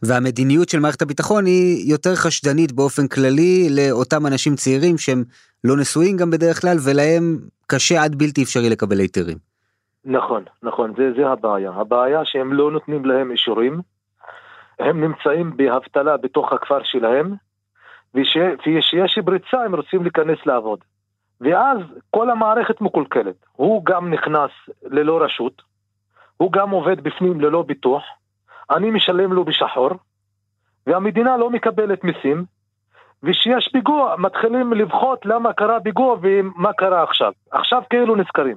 והמדיניות 0.03 0.69
של 0.69 0.81
מערכת 0.81 1.03
הביטחון 1.03 1.47
היא 1.47 1.93
יותר 1.93 2.15
חשדנית 2.15 2.73
באופן 2.73 3.09
כללי 3.09 3.69
לאותם 3.71 4.27
אנשים 4.27 4.55
צעירים 4.55 4.99
שהם 4.99 5.25
לא 5.67 5.77
נשואים 5.77 6.17
גם 6.17 6.31
בדרך 6.31 6.61
כלל 6.61 6.77
ולהם 6.85 7.39
קשה 7.67 8.03
עד 8.03 8.15
בלתי 8.15 8.43
אפשרי 8.43 8.71
לקבל 8.71 8.99
היתרים. 8.99 9.39
נכון, 10.05 10.43
נכון, 10.63 10.93
זה, 10.97 11.13
זה 11.17 11.29
הבעיה. 11.29 11.71
הבעיה 11.71 12.21
שהם 12.25 12.53
לא 12.53 12.71
נותנים 12.71 13.05
להם 13.05 13.31
אישורים, 13.31 13.81
הם 14.79 15.01
נמצאים 15.01 15.57
באבטלה 15.57 16.17
בתוך 16.17 16.53
הכפר 16.53 16.83
שלהם, 16.85 17.35
וכשיש 18.15 19.19
בריצה 19.19 19.63
הם 19.65 19.75
רוצים 19.75 20.03
להיכנס 20.03 20.39
לעבוד. 20.47 20.79
ואז 21.41 21.79
כל 22.11 22.31
המערכת 22.31 22.81
מקולקלת. 22.81 23.35
הוא 23.53 23.85
גם 23.85 24.11
נכנס 24.11 24.51
ללא 24.85 25.23
רשות, 25.23 25.63
הוא 26.37 26.53
גם 26.53 26.71
עובד 26.71 27.01
בפנים 27.01 27.41
ללא 27.41 27.63
ביטוח, 27.63 28.03
אני 28.71 28.91
משלם 28.91 29.33
לו 29.33 29.45
בשחור, 29.45 29.91
והמדינה 30.87 31.37
לא 31.37 31.51
מקבלת 31.51 32.05
מיסים, 32.05 32.45
וכשיש 33.23 33.69
פיגוע 33.73 34.15
מתחילים 34.19 34.73
לבחות 34.73 35.27
למה 35.27 35.53
קרה 35.53 35.81
פיגוע 35.81 36.17
ומה 36.23 36.73
קרה 36.73 37.03
עכשיו. 37.03 37.33
עכשיו 37.51 37.83
כאילו 37.91 38.17
נזכרים. 38.17 38.57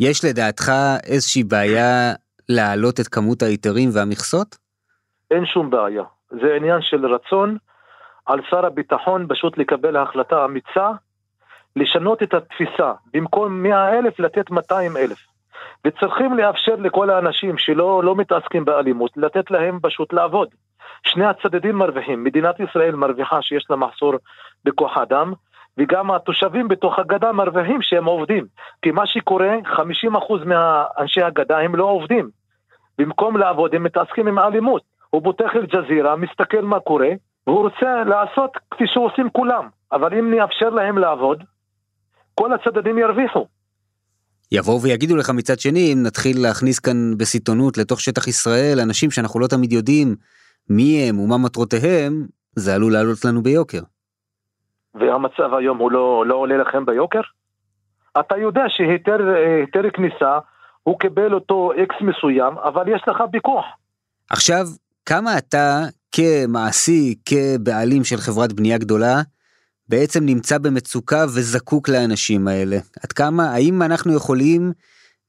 יש 0.00 0.24
לדעתך 0.24 0.72
איזושהי 1.06 1.44
בעיה 1.44 2.12
להעלות 2.48 3.00
את 3.00 3.08
כמות 3.08 3.42
ההיתרים 3.42 3.88
והמכסות? 3.92 4.56
אין 5.30 5.46
שום 5.46 5.70
בעיה. 5.70 6.02
זה 6.30 6.54
עניין 6.56 6.82
של 6.82 7.06
רצון. 7.06 7.56
על 8.26 8.40
שר 8.50 8.66
הביטחון 8.66 9.26
פשוט 9.28 9.58
לקבל 9.58 9.96
החלטה 9.96 10.44
אמיצה, 10.44 10.90
לשנות 11.76 12.22
את 12.22 12.34
התפיסה, 12.34 12.92
במקום 13.14 13.62
100 13.62 13.98
אלף 13.98 14.20
לתת 14.20 14.50
200 14.50 14.96
אלף. 14.96 15.18
וצריכים 15.86 16.32
לאפשר 16.36 16.74
לכל 16.74 17.10
האנשים 17.10 17.58
שלא 17.58 18.04
לא 18.04 18.16
מתעסקים 18.16 18.64
באלימות, 18.64 19.10
לתת 19.16 19.50
להם 19.50 19.78
פשוט 19.82 20.12
לעבוד. 20.12 20.48
שני 21.02 21.26
הצדדים 21.26 21.76
מרוויחים, 21.76 22.24
מדינת 22.24 22.60
ישראל 22.60 22.94
מרוויחה 22.94 23.42
שיש 23.42 23.66
לה 23.70 23.76
מחסור 23.76 24.14
בכוח 24.64 24.98
אדם, 24.98 25.32
וגם 25.78 26.10
התושבים 26.10 26.68
בתוך 26.68 26.98
הגדה 26.98 27.32
מרוויחים 27.32 27.82
שהם 27.82 28.04
עובדים. 28.04 28.46
כי 28.82 28.90
מה 28.90 29.06
שקורה, 29.06 29.56
50% 29.64 30.44
מהאנשי 30.44 31.22
הגדה 31.22 31.58
הם 31.58 31.76
לא 31.76 31.84
עובדים. 31.84 32.30
במקום 32.98 33.36
לעבוד 33.36 33.74
הם 33.74 33.82
מתעסקים 33.82 34.28
עם 34.28 34.38
אלימות. 34.38 34.82
הוא 35.10 35.22
פותח 35.24 35.50
אל-ג'זירה, 35.56 36.16
מסתכל 36.16 36.62
מה 36.62 36.80
קורה, 36.80 37.08
והוא 37.46 37.62
רוצה 37.62 38.04
לעשות 38.04 38.50
כפי 38.70 38.84
שעושים 38.86 39.30
כולם. 39.32 39.68
אבל 39.92 40.18
אם 40.18 40.34
נאפשר 40.34 40.70
להם 40.70 40.98
לעבוד, 40.98 41.44
כל 42.34 42.52
הצדדים 42.52 42.98
ירוויחו. 42.98 43.46
יבואו 44.52 44.82
ויגידו 44.82 45.16
לך 45.16 45.30
מצד 45.30 45.58
שני, 45.58 45.92
אם 45.92 46.02
נתחיל 46.02 46.42
להכניס 46.42 46.78
כאן 46.78 47.16
בסיטונות 47.16 47.78
לתוך 47.78 48.00
שטח 48.00 48.28
ישראל 48.28 48.80
אנשים 48.82 49.10
שאנחנו 49.10 49.40
לא 49.40 49.46
תמיד 49.46 49.72
יודעים 49.72 50.16
מי 50.70 51.08
הם 51.08 51.18
ומה 51.18 51.38
מטרותיהם, 51.38 52.26
זה 52.56 52.74
עלול 52.74 52.92
לעלות 52.92 53.24
לנו 53.24 53.42
ביוקר. 53.42 53.80
והמצב 54.94 55.54
היום 55.58 55.78
הוא 55.78 55.92
לא, 55.92 56.24
לא 56.26 56.34
עולה 56.34 56.56
לכם 56.56 56.86
ביוקר? 56.86 57.20
אתה 58.20 58.36
יודע 58.36 58.62
שהיתר 58.68 59.90
כניסה, 59.94 60.38
הוא 60.82 60.98
קיבל 61.00 61.34
אותו 61.34 61.70
אקס 61.82 61.94
מסוים, 62.00 62.58
אבל 62.58 62.88
יש 62.88 63.02
לך 63.08 63.16
פיקוח. 63.32 63.64
עכשיו, 64.30 64.66
כמה 65.06 65.38
אתה 65.38 65.80
כמעסיק, 66.12 67.18
כבעלים 67.24 68.04
של 68.04 68.16
חברת 68.16 68.52
בנייה 68.52 68.78
גדולה, 68.78 69.20
בעצם 69.88 70.24
נמצא 70.24 70.58
במצוקה 70.58 71.24
וזקוק 71.24 71.88
לאנשים 71.88 72.48
האלה? 72.48 72.76
עד 72.76 73.12
כמה, 73.12 73.50
האם 73.50 73.82
אנחנו 73.82 74.16
יכולים 74.16 74.72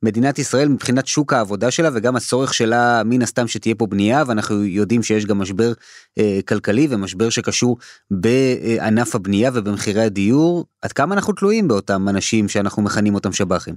מדינת 0.03 0.39
ישראל 0.39 0.67
מבחינת 0.70 1.08
שוק 1.08 1.34
העבודה 1.34 1.72
שלה 1.72 1.89
וגם 1.96 2.15
הצורך 2.15 2.53
שלה 2.53 3.01
מן 3.05 3.22
הסתם 3.22 3.48
שתהיה 3.48 3.75
פה 3.75 3.86
בנייה 3.86 4.24
ואנחנו 4.27 4.55
יודעים 4.63 5.01
שיש 5.03 5.25
גם 5.25 5.39
משבר 5.41 5.72
אה, 6.20 6.39
כלכלי 6.48 6.88
ומשבר 6.91 7.29
שקשור 7.29 7.77
בענף 8.12 9.15
הבנייה 9.15 9.50
ובמחירי 9.55 10.01
הדיור 10.01 10.65
עד 10.84 10.91
כמה 10.91 11.15
אנחנו 11.15 11.34
תלויים 11.34 11.67
באותם 11.67 12.01
אנשים 12.10 12.48
שאנחנו 12.48 12.84
מכנים 12.84 13.15
אותם 13.15 13.31
שב"חים. 13.31 13.75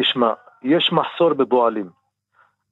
תשמע 0.00 0.32
יש 0.62 0.90
מחסור 0.92 1.34
בבועלים. 1.34 1.88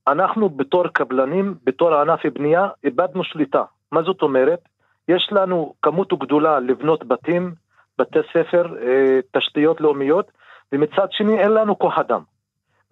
אנחנו 0.08 0.48
בתור 0.48 0.88
קבלנים 0.88 1.54
בתור 1.64 1.94
ענף 1.94 2.20
בנייה 2.34 2.68
איבדנו 2.84 3.24
שליטה 3.24 3.62
מה 3.92 4.02
זאת 4.02 4.22
אומרת 4.22 4.60
יש 5.08 5.28
לנו 5.32 5.74
כמות 5.82 6.12
גדולה 6.18 6.60
לבנות 6.60 7.08
בתים 7.08 7.54
בתי 7.98 8.18
ספר 8.32 8.74
אה, 8.82 9.20
תשתיות 9.32 9.80
לאומיות 9.80 10.30
ומצד 10.72 11.06
שני 11.10 11.38
אין 11.38 11.50
לנו 11.52 11.78
כוח 11.78 11.98
אדם. 11.98 12.35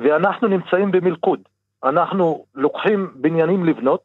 ואנחנו 0.01 0.49
נמצאים 0.49 0.91
במלכוד. 0.91 1.41
אנחנו 1.85 2.45
לוקחים 2.55 3.11
בניינים 3.15 3.65
לבנות, 3.65 4.03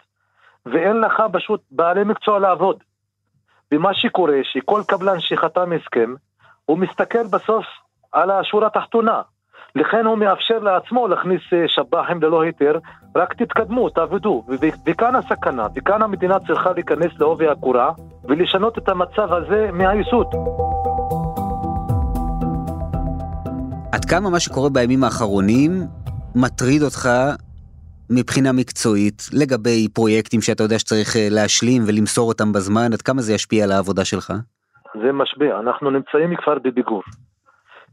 ואין 0.65 1.01
לך 1.01 1.24
פשוט 1.31 1.62
בעלי 1.72 2.03
מקצוע 2.03 2.39
לעבוד. 2.39 2.77
ומה 3.72 3.93
שקורה, 3.93 4.39
שכל 4.43 4.81
קבלן 4.88 5.19
שחתם 5.19 5.72
הסכם, 5.72 6.13
הוא 6.65 6.77
מסתכל 6.77 7.24
בסוף 7.31 7.65
על 8.12 8.31
השורה 8.31 8.67
התחתונה. 8.67 9.22
לכן 9.75 10.05
הוא 10.05 10.17
מאפשר 10.17 10.60
לעצמו 10.60 11.08
להכניס 11.08 11.41
אה, 11.53 11.67
שב"חים 11.67 12.22
ללא 12.22 12.41
היתר, 12.41 12.79
רק 13.15 13.34
תתקדמו, 13.34 13.89
תעבדו. 13.89 14.43
וכאן 14.86 15.15
הסכנה, 15.15 15.67
וכאן 15.75 16.01
המדינה 16.01 16.39
צריכה 16.39 16.72
להיכנס 16.74 17.19
לעובי 17.19 17.48
הקורה 17.48 17.91
ולשנות 18.24 18.77
את 18.77 18.89
המצב 18.89 19.34
הזה 19.34 19.69
מהיסוד. 19.74 20.27
עד 23.91 24.05
כמה 24.05 24.29
מה 24.29 24.39
שקורה 24.39 24.69
בימים 24.69 25.03
האחרונים 25.03 25.72
מטריד 26.36 26.81
אותך 26.81 27.10
מבחינה 28.10 28.51
מקצועית 28.51 29.24
לגבי 29.34 29.87
פרויקטים 29.94 30.42
שאתה 30.42 30.63
יודע 30.63 30.79
שצריך 30.79 31.16
אה, 31.16 31.27
להשלים 31.31 31.81
ולמסור 31.87 32.27
אותם 32.27 32.53
בזמן, 32.53 32.94
עד 32.94 33.01
כמה 33.01 33.22
זה 33.22 33.33
ישפיע 33.33 33.63
על 33.63 33.72
העבודה 33.72 34.05
שלך? 34.05 34.33
זה 35.01 35.11
משפיע, 35.11 35.59
אנחנו 35.59 35.92
נמצאים 35.92 36.35
כבר 36.35 36.59
בביגור. 36.59 37.03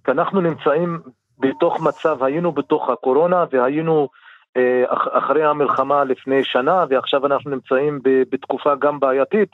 כי 0.05 0.11
אנחנו 0.11 0.40
נמצאים 0.40 0.99
בתוך 1.38 1.81
מצב, 1.81 2.23
היינו 2.23 2.53
בתוך 2.53 2.90
הקורונה 2.90 3.44
והיינו 3.53 4.09
אה, 4.57 4.85
אחרי 5.18 5.44
המלחמה 5.44 6.05
לפני 6.05 6.44
שנה 6.44 6.85
ועכשיו 6.90 7.27
אנחנו 7.27 7.51
נמצאים 7.51 8.01
בתקופה 8.05 8.75
גם 8.81 9.01
בעייתית, 9.01 9.49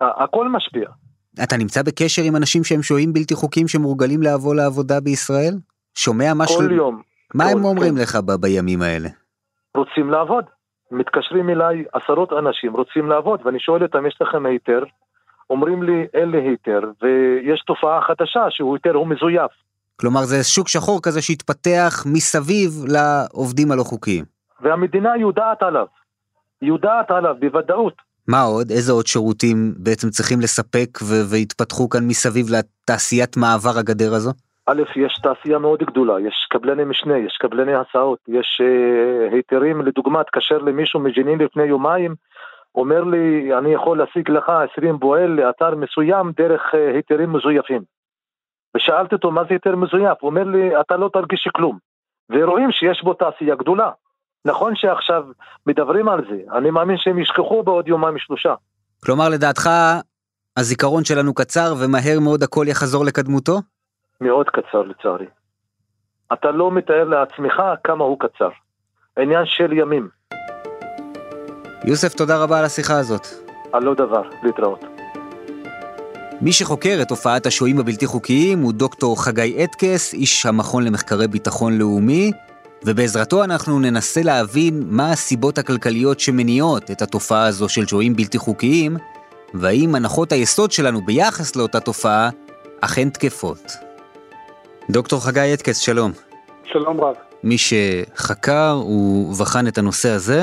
הכל 0.00 0.48
משפיע. 0.48 0.88
אתה 1.42 1.56
נמצא 1.56 1.82
בקשר 1.82 2.22
עם 2.22 2.36
אנשים 2.36 2.64
שהם 2.64 2.82
שוהים 2.82 3.12
בלתי 3.12 3.34
חוקיים 3.34 3.68
שמורגלים 3.68 4.22
לבוא 4.22 4.54
לעבודה 4.54 5.00
בישראל? 5.00 5.54
שומע 5.94 6.32
משהו? 6.34 6.58
כל 6.58 6.72
יום. 6.72 7.02
מה 7.34 7.44
כל, 7.44 7.50
הם 7.50 7.64
אומרים 7.64 7.94
כן. 7.94 8.02
לך 8.02 8.16
ב- 8.16 8.32
בימים 8.40 8.82
האלה? 8.82 9.08
רוצים 9.76 10.10
לעבוד. 10.10 10.44
מתקשרים 10.90 11.50
אליי 11.50 11.84
עשרות 11.92 12.32
אנשים, 12.32 12.72
רוצים 12.72 13.08
לעבוד, 13.08 13.40
ואני 13.44 13.60
שואל 13.60 13.82
אותם, 13.82 14.06
יש 14.06 14.18
לכם 14.20 14.46
היתר? 14.46 14.82
אומרים 15.50 15.82
לי, 15.82 16.06
אין 16.14 16.30
לי 16.30 16.38
היתר, 16.38 16.80
ויש 17.02 17.62
תופעה 17.66 18.00
חדשה 18.02 18.40
שהוא 18.50 18.74
היתר, 18.74 18.94
הוא 18.94 19.06
מזויף. 19.06 19.50
כלומר 20.00 20.24
זה 20.24 20.44
שוק 20.44 20.68
שחור 20.68 21.02
כזה 21.02 21.22
שהתפתח 21.22 22.04
מסביב 22.06 22.70
לעובדים 22.88 23.72
הלא 23.72 23.82
חוקיים. 23.82 24.24
והמדינה 24.60 25.16
יודעת 25.16 25.62
עליו. 25.62 25.86
יודעת 26.62 27.10
עליו 27.10 27.34
בוודאות. 27.40 27.94
מה 28.28 28.42
עוד? 28.42 28.70
איזה 28.70 28.92
עוד 28.92 29.06
שירותים 29.06 29.74
בעצם 29.76 30.10
צריכים 30.10 30.40
לספק 30.40 30.98
ו- 31.02 31.22
והתפתחו 31.30 31.88
כאן 31.88 32.08
מסביב 32.08 32.46
לתעשיית 32.50 33.36
מעבר 33.36 33.78
הגדר 33.78 34.14
הזו? 34.14 34.30
א', 34.66 34.82
יש 34.96 35.18
תעשייה 35.22 35.58
מאוד 35.58 35.82
גדולה, 35.82 36.20
יש 36.20 36.46
קבלני 36.50 36.84
משנה, 36.84 37.18
יש 37.18 37.36
קבלני 37.36 37.74
הסעות, 37.74 38.18
יש 38.28 38.60
uh, 38.64 39.34
היתרים, 39.34 39.80
לדוגמה, 39.80 40.20
התקשר 40.20 40.58
למישהו 40.58 41.00
מג'נין 41.00 41.38
לפני 41.38 41.62
יומיים, 41.62 42.14
אומר 42.74 43.04
לי, 43.04 43.58
אני 43.58 43.74
יכול 43.74 43.98
להשיג 43.98 44.30
לך 44.30 44.52
20 44.72 44.98
בועל 44.98 45.30
לאתר 45.30 45.74
מסוים 45.74 46.32
דרך 46.36 46.60
uh, 46.74 46.94
היתרים 46.94 47.32
מזויפים. 47.32 47.82
ושאלתי 48.76 49.14
אותו, 49.14 49.30
מה 49.30 49.42
זה 49.44 49.48
היתר 49.50 49.76
מזויף? 49.76 50.18
הוא 50.20 50.30
אומר 50.30 50.44
לי, 50.44 50.80
אתה 50.80 50.96
לא 50.96 51.10
תרגיש 51.12 51.48
כלום. 51.56 51.78
ורואים 52.30 52.72
שיש 52.72 53.02
בו 53.04 53.14
תעשייה 53.14 53.54
גדולה. 53.54 53.90
נכון 54.44 54.76
שעכשיו 54.76 55.24
מדברים 55.66 56.08
על 56.08 56.24
זה, 56.30 56.58
אני 56.58 56.70
מאמין 56.70 56.96
שהם 56.98 57.18
ישכחו 57.18 57.62
בעוד 57.62 57.88
יומיים 57.88 58.18
שלושה. 58.18 58.54
כלומר 59.04 59.28
לדעתך 59.28 59.70
הזיכרון 60.56 61.04
שלנו 61.04 61.34
קצר 61.34 61.74
ומהר 61.80 62.20
מאוד 62.20 62.42
הכל 62.42 62.66
יחזור 62.68 63.04
לקדמותו? 63.04 63.58
מאוד 64.22 64.48
קצר 64.50 64.82
לצערי. 64.82 65.26
אתה 66.32 66.50
לא 66.50 66.70
מתאר 66.70 67.04
לעצמך 67.04 67.62
כמה 67.84 68.04
הוא 68.04 68.18
קצר. 68.20 68.48
עניין 69.18 69.42
של 69.46 69.72
ימים. 69.72 70.08
יוסף, 71.84 72.14
תודה 72.14 72.42
רבה 72.42 72.58
על 72.58 72.64
השיחה 72.64 72.98
הזאת. 72.98 73.26
על 73.72 73.82
לא 73.82 73.94
דבר, 73.94 74.22
להתראות. 74.42 74.84
מי 76.40 76.52
שחוקר 76.52 76.98
את 77.02 77.08
תופעת 77.08 77.46
השוהים 77.46 77.78
הבלתי 77.78 78.06
חוקיים 78.06 78.58
הוא 78.58 78.72
דוקטור 78.72 79.24
חגי 79.24 79.64
אטקס, 79.64 80.14
איש 80.14 80.46
המכון 80.46 80.84
למחקרי 80.84 81.28
ביטחון 81.28 81.78
לאומי, 81.78 82.32
ובעזרתו 82.84 83.44
אנחנו 83.44 83.80
ננסה 83.80 84.22
להבין 84.22 84.82
מה 84.86 85.10
הסיבות 85.10 85.58
הכלכליות 85.58 86.20
שמניעות 86.20 86.90
את 86.90 87.02
התופעה 87.02 87.46
הזו 87.46 87.68
של 87.68 87.86
שוהים 87.86 88.16
בלתי 88.16 88.38
חוקיים, 88.38 88.96
והאם 89.54 89.94
הנחות 89.94 90.32
היסוד 90.32 90.72
שלנו 90.72 91.00
ביחס 91.00 91.56
לאותה 91.56 91.80
תופעה 91.80 92.30
אכן 92.80 93.10
תקפות. 93.10 93.91
דוקטור 94.92 95.18
חגי 95.26 95.54
אטקס, 95.54 95.78
שלום. 95.78 96.10
שלום 96.64 97.00
רב. 97.00 97.16
מי 97.44 97.56
שחקר 97.58 98.74
ובחן 99.30 99.64
את 99.68 99.78
הנושא 99.78 100.08
הזה. 100.08 100.40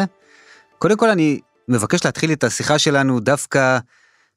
קודם 0.82 0.98
כל 0.98 1.10
אני 1.16 1.40
מבקש 1.74 2.06
להתחיל 2.06 2.30
את 2.34 2.44
השיחה 2.44 2.80
שלנו 2.80 3.20
דווקא 3.20 3.78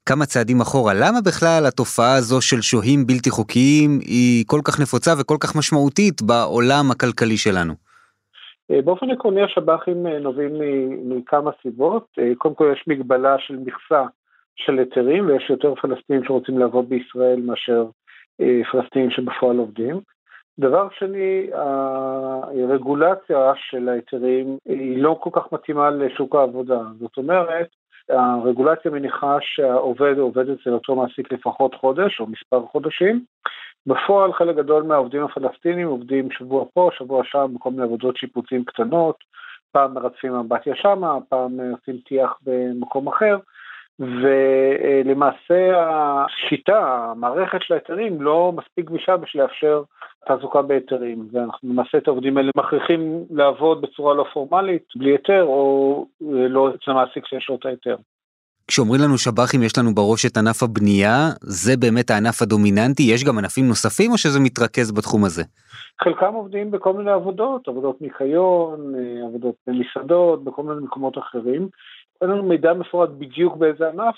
כמה 0.09 0.25
צעדים 0.25 0.61
אחורה. 0.61 0.93
למה 0.95 1.19
בכלל 1.29 1.63
התופעה 1.69 2.15
הזו 2.19 2.39
של 2.41 2.61
שוהים 2.61 3.01
בלתי 3.07 3.31
חוקיים 3.31 3.91
היא 4.01 4.45
כל 4.47 4.61
כך 4.67 4.81
נפוצה 4.81 5.11
וכל 5.21 5.39
כך 5.43 5.57
משמעותית 5.59 6.23
בעולם 6.23 6.85
הכלכלי 6.93 7.37
שלנו? 7.37 7.75
אה, 8.71 8.83
באופן 8.85 9.11
עקרוני 9.11 9.43
השב"חים 9.43 10.07
אה, 10.07 10.19
נובעים 10.19 10.53
מכמה 11.11 11.51
סיבות. 11.63 12.07
אה, 12.19 12.33
קודם 12.39 12.55
כל 12.55 12.73
יש 12.73 12.85
מגבלה 12.87 13.37
של 13.39 13.57
מכסה 13.67 14.03
של 14.57 14.79
היתרים 14.79 15.27
ויש 15.27 15.51
יותר 15.51 15.75
פלסטינים 15.83 16.25
שרוצים 16.25 16.59
לעבוד 16.59 16.89
בישראל 16.89 17.41
מאשר 17.47 17.85
פלסטינים 18.73 19.11
שבפועל 19.11 19.59
עובדים. 19.59 20.01
דבר 20.59 20.89
שני, 20.99 21.51
הרגולציה 21.53 23.53
של 23.57 23.89
ההיתרים 23.89 24.59
היא 24.65 25.03
לא 25.03 25.19
כל 25.21 25.31
כך 25.33 25.53
מתאימה 25.53 25.91
לשוק 25.91 26.35
העבודה. 26.35 26.81
זאת 27.01 27.17
אומרת, 27.17 27.69
הרגולציה 28.09 28.91
מניחה 28.91 29.37
שהעובד 29.41 30.19
עובד 30.19 30.49
אצל 30.49 30.71
אותו 30.71 30.97
מעסיק 30.97 31.33
לפחות 31.33 31.75
חודש 31.75 32.21
או 32.21 32.27
מספר 32.27 32.63
חודשים. 32.73 33.25
בפועל 33.87 34.33
חלק 34.33 34.57
גדול 34.57 34.83
מהעובדים 34.83 35.25
הפלסטינים 35.25 35.89
עובדים 35.89 36.31
שבוע 36.31 36.65
פה, 36.75 36.91
שבוע 36.99 37.23
שם, 37.25 37.47
בכל 37.55 37.71
מיני 37.71 37.83
עבודות 37.83 38.17
שיפוצים 38.17 38.65
קטנות, 38.65 39.17
פעם 39.73 39.95
מרצפים 39.95 40.35
אמבטיה 40.35 40.75
שמה, 40.77 41.19
פעם 41.29 41.61
עושים 41.61 41.97
טיח 42.07 42.39
במקום 42.43 43.09
אחר, 43.09 43.37
ולמעשה 44.01 45.85
השיטה, 45.87 47.11
המערכת 47.11 47.59
של 47.63 47.75
ההיתרים 47.75 48.23
לא 48.23 48.53
מספיק 48.57 48.85
גמישה 48.91 49.17
בשביל 49.17 49.43
לאפשר 49.43 49.83
תעסוקה 50.27 50.63
בהיתרים, 50.63 51.29
ואנחנו 51.33 51.69
למעשה 51.69 51.99
את 51.99 52.09
העובדים 52.09 52.37
האלה 52.37 52.51
מכריחים 52.57 53.25
לעבוד 53.31 53.83
בצורה 53.83 54.15
לא 54.15 54.25
פורמלית, 54.33 54.85
בלי 54.97 55.11
היתר, 55.11 55.43
או 55.43 56.07
לא 56.21 56.69
אצל 56.69 56.91
המעסיק 56.91 57.27
שיש 57.27 57.47
לו 57.49 57.55
את 57.55 57.67
ההיתר. 57.67 57.97
כשאומרים 58.69 59.01
לנו 59.01 59.19
שב"חים 59.19 59.63
יש 59.63 59.79
לנו 59.79 59.95
בראש 59.95 60.27
את 60.27 60.37
ענף 60.37 60.63
הבנייה, 60.63 61.29
זה 61.41 61.77
באמת 61.77 62.11
הענף 62.11 62.43
הדומיננטי, 62.43 63.03
יש 63.03 63.25
גם 63.25 63.39
ענפים 63.39 63.69
נוספים 63.69 64.11
או 64.13 64.19
שזה 64.19 64.41
מתרכז 64.41 64.93
בתחום 64.93 65.25
הזה? 65.25 65.43
חלקם 66.05 66.35
עובדים 66.35 66.71
בכל 66.71 66.93
מיני 66.93 67.11
עבודות, 67.11 67.69
עבודות 67.69 68.03
ניקיון, 68.03 68.95
אה, 68.95 69.27
עבודות 69.29 69.55
במסעדות, 69.67 70.45
בכל 70.45 70.63
מיני 70.63 70.81
מקומות 70.85 71.19
אחרים. 71.19 71.69
אין 72.23 72.31
לנו 72.31 72.43
מידע 72.43 72.73
מפורט 72.73 73.11
בדיוק 73.19 73.57
באיזה 73.57 73.89
ענף 73.89 74.15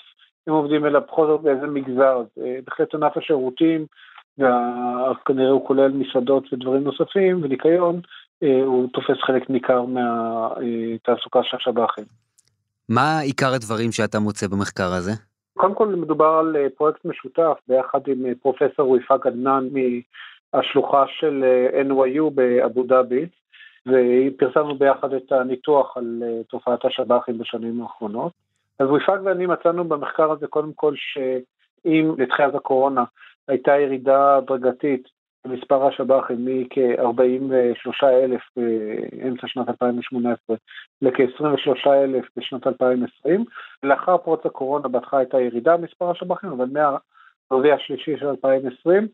הם 0.47 0.53
עובדים, 0.53 0.85
אלא 0.85 0.99
בכל 0.99 1.27
זאת 1.27 1.41
באיזה 1.41 1.67
מגזר. 1.67 2.23
אה, 2.41 2.59
בהחלט 2.65 2.95
ענף 2.95 3.17
השירותים, 3.17 3.85
וכנראה 4.37 5.49
הוא 5.49 5.67
כולל 5.67 5.91
מסעדות 5.91 6.53
ודברים 6.53 6.83
נוספים, 6.83 7.43
וניקיון, 7.43 8.01
אה, 8.43 8.61
הוא 8.65 8.89
תופס 8.93 9.17
חלק 9.21 9.49
ניכר 9.49 9.85
מהתעסוקה 9.85 11.39
של 11.43 11.57
השב"חים. 11.57 12.05
מה 12.89 13.19
עיקר 13.19 13.53
הדברים 13.53 13.91
שאתה 13.91 14.19
מוצא 14.19 14.47
במחקר 14.47 14.93
הזה? 14.97 15.11
קודם 15.53 15.75
כל 15.75 15.87
מדובר 15.87 16.37
על 16.39 16.55
אה, 16.55 16.67
פרויקט 16.77 17.05
משותף 17.05 17.57
ביחד 17.67 17.99
עם 18.07 18.33
פרופסור 18.41 18.89
וויפאק 18.89 19.25
עדנאן 19.25 19.67
מהשלוחה 20.53 21.03
של 21.19 21.43
NYU 21.89 22.29
באבו 22.33 22.83
דאבי, 22.83 23.25
ופרסמנו 23.87 24.75
ביחד 24.75 25.13
את 25.13 25.31
הניתוח 25.31 25.97
על 25.97 26.23
תופעת 26.49 26.85
השב"חים 26.85 27.37
בשנים 27.37 27.81
האחרונות. 27.81 28.31
אז 28.79 28.87
וויפאק 28.87 29.19
ואני 29.23 29.45
מצאנו 29.45 29.83
במחקר 29.83 30.31
הזה 30.31 30.47
קודם 30.47 30.73
כל 30.73 30.93
שאם 30.95 32.11
לתחילת 32.17 32.55
הקורונה 32.55 33.03
הייתה 33.47 33.71
ירידה 33.71 34.37
הדרגתית 34.37 35.07
במספר 35.45 35.87
השב"חים 35.87 36.45
מכ-43 36.45 38.03
אלף 38.03 38.41
באמצע 38.55 39.47
שנת 39.47 39.69
2018 39.69 40.55
לכ-23 41.01 41.89
אלף 41.89 42.25
בשנת 42.37 42.67
2020. 42.67 43.45
לאחר 43.83 44.17
פרוץ 44.17 44.45
הקורונה 44.45 44.87
בהתחלה 44.87 45.19
הייתה 45.19 45.41
ירידה 45.41 45.77
במספר 45.77 46.11
השב"חים, 46.11 46.49
אבל 46.49 46.65
מהרביע 46.73 47.75
השלישי 47.75 48.17
של 48.17 48.27
2020 48.27 49.07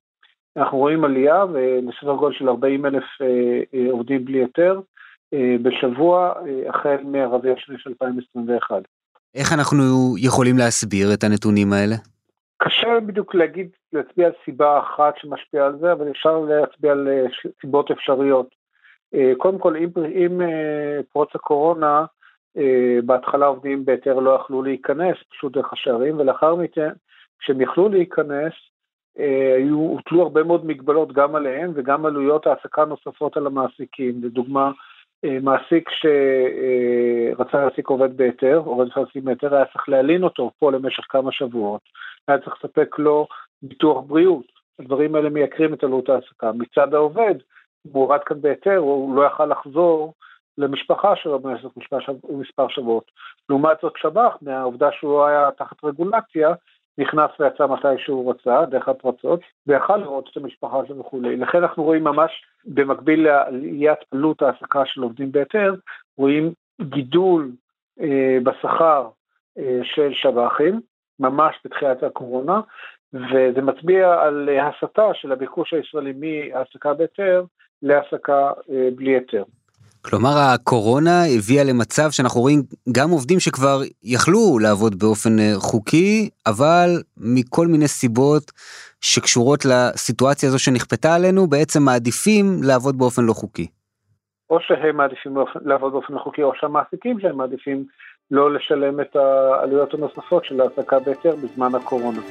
אנחנו 0.58 0.78
רואים 0.78 1.04
עלייה 1.04 1.46
ולסדר 1.46 2.16
גודל 2.16 2.36
של 2.36 2.50
40 2.50 2.86
אלף 2.86 3.04
אה, 3.22 3.28
אה, 3.74 3.92
עובדים 3.92 4.26
בלי 4.26 4.38
היתר 4.38 4.80
אה, 5.34 5.56
בשבוע 5.62 6.34
החל 6.70 6.98
מהרביע 7.04 7.54
השלישי 7.54 7.84
של 7.84 7.90
2021. 7.90 8.82
איך 9.36 9.54
אנחנו 9.54 10.18
יכולים 10.18 10.58
להסביר 10.58 11.14
את 11.14 11.24
הנתונים 11.24 11.74
האלה? 11.74 11.96
קשה 12.58 13.00
בדיוק 13.06 13.36
להגיד, 13.36 13.70
להצביע 13.94 14.26
על 14.26 14.34
סיבה 14.46 14.80
אחת 14.80 15.14
שמשפיעה 15.18 15.66
על 15.66 15.78
זה, 15.80 15.92
אבל 15.92 16.12
אפשר 16.12 16.40
להצביע 16.40 16.92
על 16.92 17.08
סיבות 17.62 17.92
אפשריות. 17.92 18.48
קודם 19.38 19.60
כל, 19.60 19.76
אם, 19.76 20.42
אה, 20.42 21.00
פרוץ 21.12 21.30
הקורונה, 21.36 22.06
בהתחלה 23.06 23.46
עובדים 23.46 23.86
בהיתר 23.86 24.20
לא 24.20 24.32
יכלו 24.42 24.64
להיכנס, 24.64 25.18
פשוט 25.30 25.54
דרך 25.54 25.74
השערים, 25.74 26.20
ולאחר 26.20 26.56
מכן, 26.56 26.90
כשהם 27.40 27.62
יכלו 27.62 27.90
להיכנס, 27.90 28.54
היו, 29.16 29.78
הוטלו 29.78 30.22
הרבה 30.22 30.44
מאוד 30.44 30.66
מגבלות 30.66 31.14
גם 31.14 31.36
עליהם 31.36 31.72
וגם 31.76 32.06
עלויות 32.06 32.48
העסקה 32.48 32.86
נוספות 32.86 33.38
על 33.38 33.48
המעסיקים. 33.48 34.24
לדוגמה, 34.24 34.72
אה, 35.26 35.38
מעסיק 35.42 35.90
שרצה 35.90 37.58
להעסיק 37.58 37.88
עובד 37.88 38.18
בהיתר, 38.18 38.62
עובד 38.66 38.92
פלסטיני 38.92 39.26
בהיתר, 39.26 39.56
היה 39.56 39.66
צריך 39.66 39.90
להלין 39.90 40.24
אותו 40.24 40.52
פה 40.60 40.72
למשך 40.72 41.04
כמה 41.10 41.32
שבועות, 41.32 41.82
היה 42.28 42.38
צריך 42.38 42.56
לספק 42.60 43.00
לו 43.00 43.28
ביטוח 43.62 44.04
בריאות, 44.08 44.46
הדברים 44.80 45.16
האלה 45.16 45.30
מייקרים 45.30 45.74
את 45.74 45.84
עלות 45.84 46.10
ההעסקה. 46.10 46.52
מצד 46.52 46.94
העובד, 46.94 47.36
אם 47.88 47.92
הוא 47.92 48.04
הורד 48.04 48.20
כאן 48.26 48.42
בהיתר, 48.42 48.78
הוא 48.78 49.16
לא 49.16 49.26
יכל 49.26 49.46
לחזור 49.46 50.14
למשפחה 50.58 51.16
שלו 51.16 51.40
במשך 51.40 51.70
מספר 52.30 52.68
שבועות. 52.68 53.12
לעומת 53.50 53.78
זאת 53.82 53.94
שב"ח, 53.98 54.38
מהעובדה 54.42 54.90
שהוא 54.92 55.26
היה 55.26 55.50
תחת 55.58 55.84
רגולציה, 55.84 56.54
נכנס 56.98 57.32
ויצא 57.40 57.68
מתי 57.68 57.98
שהוא 57.98 58.34
רצה, 58.34 58.66
דרך 58.66 58.88
הפרצות, 58.88 59.40
ויכל 59.68 59.98
לראות 59.98 60.30
את 60.32 60.38
המשפחה 60.38 60.78
שלו 60.88 61.00
וכולי. 61.00 61.38
לכן 61.38 61.58
אנחנו 61.58 61.84
רואים 61.84 62.04
ממש, 62.04 62.32
במקביל 62.66 63.24
לעליית 63.24 64.00
עלות 64.12 64.42
ההעסקה 64.42 64.86
של 64.86 65.02
עובדים 65.02 65.32
בהיתר, 65.32 65.76
רואים 66.18 66.54
גידול 66.82 67.52
אה, 68.02 68.38
בשכר 68.44 69.10
אה, 69.58 69.80
של 69.84 70.14
שב"חים, 70.14 70.82
ממש 71.20 71.56
בתחילת 71.66 72.04
הקורונה, 72.04 72.62
וזה 73.14 73.62
מצביע 73.62 74.22
על 74.22 74.50
הסטה 74.50 75.14
של 75.14 75.32
הביקוש 75.32 75.74
הישראלי 75.74 76.14
מהעסקה 76.14 76.94
בהיתר 76.94 77.44
להעסקה 77.82 78.52
אה, 78.70 78.90
בלי 78.96 79.12
היתר. 79.12 79.44
כלומר 80.06 80.36
הקורונה 80.54 81.24
הביאה 81.38 81.64
למצב 81.64 82.12
שאנחנו 82.12 82.42
רואים 82.42 82.62
גם 82.92 83.10
עובדים 83.10 83.40
שכבר 83.40 83.82
יכלו 84.04 84.60
לעבוד 84.60 85.00
באופן 85.00 85.40
אה, 85.40 85.54
חוקי, 85.56 86.30
אבל 86.46 86.90
מכל 87.18 87.68
מיני 87.68 87.88
סיבות 87.88 88.52
שקשורות 89.02 89.66
לסיטואציה 89.66 90.50
הזו 90.50 90.60
שנכפתה 90.60 91.16
עלינו, 91.16 91.48
בעצם 91.48 91.84
מעדיפים 91.84 92.46
לעבוד 92.64 92.98
באופן 92.98 93.24
לא 93.24 93.34
חוקי. 93.34 93.68
או 94.50 94.58
שהם 94.62 94.98
מעדיפים 94.98 95.38
לעבוד 95.66 95.92
באופן 95.92 96.14
לא 96.14 96.20
חוקי, 96.20 96.44
או 96.44 96.52
שהמעסיקים 96.56 97.20
שלהם 97.20 97.38
מעדיפים 97.38 97.86
לא 98.32 98.54
לשלם 98.54 99.02
את 99.02 99.16
העלויות 99.16 99.94
הנוספות 99.94 100.46
של 100.46 100.62
העסקה 100.62 101.00
בהיתר 101.00 101.36
בזמן 101.36 101.76
הקורונה. 101.76 102.22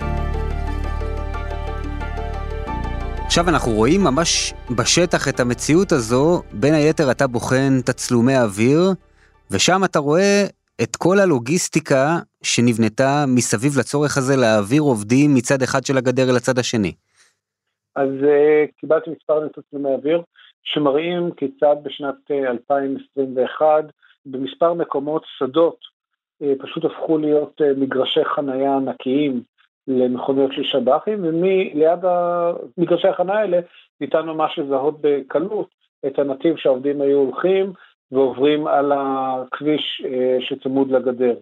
עכשיו 3.30 3.48
אנחנו 3.48 3.72
רואים 3.72 4.00
ממש 4.04 4.52
בשטח 4.78 5.28
את 5.28 5.40
המציאות 5.40 5.92
הזו, 5.92 6.42
בין 6.60 6.74
היתר 6.74 7.10
אתה 7.10 7.26
בוחן 7.26 7.80
תצלומי 7.86 8.36
אוויר, 8.36 8.80
ושם 9.50 9.80
אתה 9.84 9.98
רואה 9.98 10.44
את 10.82 10.96
כל 10.96 11.16
הלוגיסטיקה 11.18 12.06
שנבנתה 12.42 13.24
מסביב 13.36 13.72
לצורך 13.78 14.18
הזה 14.18 14.36
להעביר 14.36 14.82
עובדים 14.82 15.34
מצד 15.34 15.62
אחד 15.62 15.84
של 15.86 15.96
הגדר 15.98 16.30
אל 16.30 16.36
הצד 16.36 16.58
השני. 16.58 16.92
אז 17.96 18.08
uh, 18.08 18.80
קיבלתי 18.80 19.10
מספר 19.10 19.48
תצלומי 19.48 19.94
אוויר 19.94 20.22
שמראים 20.62 21.30
כיצד 21.36 21.76
בשנת 21.82 22.30
2021 22.30 23.64
אה, 23.66 23.80
במספר 24.26 24.74
מקומות 24.74 25.22
שדות 25.38 25.78
uh, 26.42 26.46
פשוט 26.62 26.84
הפכו 26.84 27.18
להיות 27.18 27.60
uh, 27.60 27.80
מגרשי 27.80 28.24
חנייה 28.24 28.76
ענקיים 28.76 29.42
למכוניות 29.90 30.52
של 30.52 30.64
שב"חים, 30.64 31.24
וליד 31.24 31.98
מגרשי 32.78 33.08
החניה 33.08 33.38
האלה 33.38 33.60
ניתן 34.00 34.26
ממש 34.26 34.58
לזהות 34.58 34.98
בקלות 35.00 35.68
את 36.06 36.18
הנתיב 36.18 36.56
שהעובדים 36.56 37.00
היו 37.00 37.18
הולכים 37.18 37.72
ועוברים 38.12 38.66
על 38.66 38.92
הכביש 38.94 40.02
אה, 40.04 40.36
שצמוד 40.40 40.90
לגדר. 40.90 41.34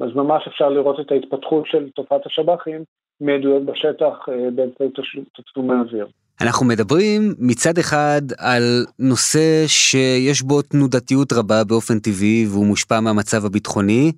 אז 0.00 0.08
ממש 0.14 0.46
אפשר 0.46 0.68
לראות 0.68 1.00
את 1.00 1.12
ההתפתחות 1.12 1.66
של 1.66 1.90
תופעת 1.94 2.26
השב"חים 2.26 2.84
מעדויות 3.20 3.64
בשטח 3.64 4.28
אה, 4.28 4.50
באמצעות 4.54 4.92
תצלומי 5.36 5.74
אוויר. 5.74 6.06
אנחנו 6.40 6.66
מדברים 6.66 7.34
מצד 7.38 7.78
אחד 7.78 8.22
על 8.38 8.62
נושא 8.98 9.66
שיש 9.66 10.42
בו 10.42 10.62
תנודתיות 10.62 11.32
רבה 11.32 11.64
באופן 11.64 11.98
טבעי 11.98 12.46
והוא 12.50 12.66
מושפע 12.66 13.00
מהמצב 13.00 13.44
הביטחוני, 13.46 14.12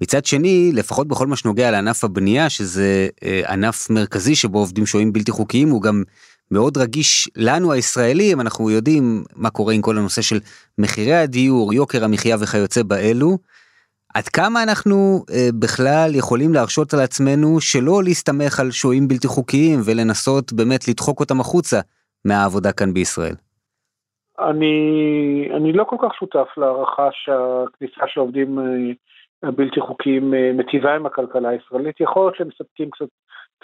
מצד 0.00 0.24
שני, 0.24 0.70
לפחות 0.74 1.08
בכל 1.08 1.26
מה 1.26 1.36
שנוגע 1.36 1.70
לענף 1.70 2.04
הבנייה, 2.04 2.50
שזה 2.50 3.08
אה, 3.24 3.42
ענף 3.48 3.90
מרכזי 3.90 4.34
שבו 4.34 4.58
עובדים 4.58 4.86
שוהים 4.86 5.12
בלתי 5.12 5.30
חוקיים, 5.30 5.68
הוא 5.68 5.82
גם 5.82 6.02
מאוד 6.50 6.76
רגיש 6.76 7.28
לנו 7.36 7.72
הישראלים, 7.72 8.40
אנחנו 8.40 8.70
יודעים 8.70 9.24
מה 9.36 9.50
קורה 9.50 9.74
עם 9.74 9.82
כל 9.82 9.98
הנושא 9.98 10.22
של 10.22 10.36
מחירי 10.78 11.14
הדיור, 11.14 11.74
יוקר 11.74 12.04
המחיה 12.04 12.36
וכיוצא 12.40 12.82
באלו. 12.82 13.38
עד 14.14 14.28
כמה 14.28 14.62
אנחנו 14.62 15.24
אה, 15.30 15.48
בכלל 15.60 16.10
יכולים 16.14 16.54
להרשות 16.54 16.94
על 16.94 17.00
עצמנו 17.00 17.60
שלא 17.60 18.02
להסתמך 18.04 18.60
על 18.60 18.70
שוהים 18.70 19.08
בלתי 19.08 19.28
חוקיים 19.28 19.80
ולנסות 19.84 20.52
באמת 20.52 20.88
לדחוק 20.88 21.20
אותם 21.20 21.40
החוצה 21.40 21.80
מהעבודה 22.24 22.72
כאן 22.72 22.94
בישראל? 22.94 23.34
אני, 24.38 24.76
אני 25.56 25.72
לא 25.72 25.84
כל 25.84 25.96
כך 26.02 26.14
שותף 26.14 26.48
להערכה 26.56 27.08
שהכניסה 27.12 28.02
של 28.08 28.20
עובדים 28.20 28.58
אה, 28.58 28.64
הבלתי 29.44 29.80
חוקיים 29.80 30.34
אה, 30.34 30.52
מטיבה 30.54 30.94
עם 30.94 31.06
הכלכלה 31.06 31.48
הישראלית, 31.48 32.00
יכול 32.00 32.22
להיות 32.22 32.36
שהם 32.36 32.48
מספקים 32.48 32.90
קצת 32.90 33.06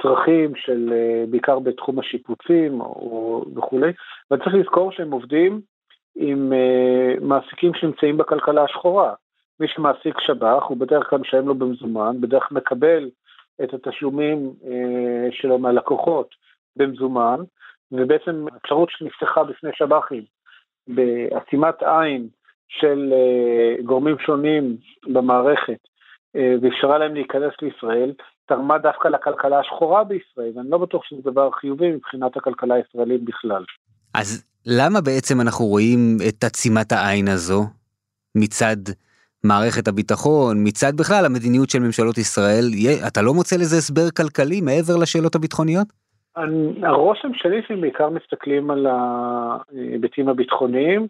צרכים 0.03 0.57
של, 0.57 0.93
אה, 0.93 1.25
בעיקר 1.31 1.59
בתחום 1.59 1.99
השיפוצים 1.99 2.81
או 2.81 3.45
וכולי, 3.57 3.93
אבל 4.31 4.45
צריך 4.45 4.55
לזכור 4.55 4.93
שהם 4.93 5.11
עובדים 5.11 5.61
עם 6.17 6.53
אה, 6.53 7.15
מעסיקים 7.21 7.75
שנמצאים 7.75 8.17
בכלכלה 8.17 8.65
השחורה. 8.65 9.15
מי 9.61 9.69
שמעסיק 9.69 10.21
שב"ח 10.21 10.63
הוא 10.69 10.77
בדרך 10.77 11.11
כלל 11.11 11.19
משלם 11.19 11.49
לו 11.49 11.55
במזומן, 11.55 12.21
בדרך 12.21 12.43
כלל 12.49 12.59
מקבל 12.59 13.11
את 13.63 13.75
התשלומים 13.75 14.53
שלו 15.31 15.59
מהלקוחות 15.59 16.35
במזומן, 16.77 17.41
ובעצם 17.93 18.47
האפשרות 18.53 18.89
שנפתחה 18.91 19.45
בפני 19.45 19.71
שב"חים 19.75 20.23
בעצימת 20.89 21.83
עין 21.83 22.29
של 22.79 23.13
אה, 23.13 23.83
גורמים 23.83 24.17
שונים 24.27 24.77
במערכת 25.07 25.79
ואפשרה 26.35 26.99
להם 26.99 27.15
להיכנס 27.15 27.53
לישראל, 27.63 28.13
תרמה 28.47 28.79
דווקא 28.79 29.09
לכלכלה 29.09 29.59
השחורה 29.59 30.05
בישראל, 30.05 30.53
ואני 30.57 30.71
לא 30.71 30.79
בטוח 30.79 31.05
שזה 31.05 31.23
דבר 31.31 31.51
חיובי 31.51 31.93
מבחינת 31.93 32.37
הכלכלה 32.37 32.75
הישראלית 32.75 33.25
בכלל. 33.25 33.65
אז 34.15 34.45
למה 34.67 35.01
בעצם 35.01 35.41
אנחנו 35.41 35.65
רואים 35.65 36.17
את 36.29 36.45
עצימת 36.45 36.93
העין 36.93 37.29
הזו 37.29 37.63
מצד 38.35 38.77
מערכת 39.45 39.89
הביטחון, 39.89 40.57
מצד 40.67 40.93
בכלל 40.97 41.25
המדיניות 41.27 41.71
של 41.71 41.79
ממשלות 41.79 42.19
ישראל? 42.19 42.65
אתה 43.09 43.23
לא 43.23 43.35
מוצא 43.35 43.57
לזה 43.57 43.77
הסבר 43.77 44.11
כלכלי 44.17 44.61
מעבר 44.61 44.97
לשאלות 45.03 45.35
הביטחוניות? 45.35 45.87
הרושם 46.83 47.29
שלי 47.35 47.63
שהם 47.69 47.81
בעיקר 47.81 48.09
מסתכלים 48.09 48.71
על 48.71 48.87
ההיבטים 48.87 50.29
הביטחוניים, 50.29 51.07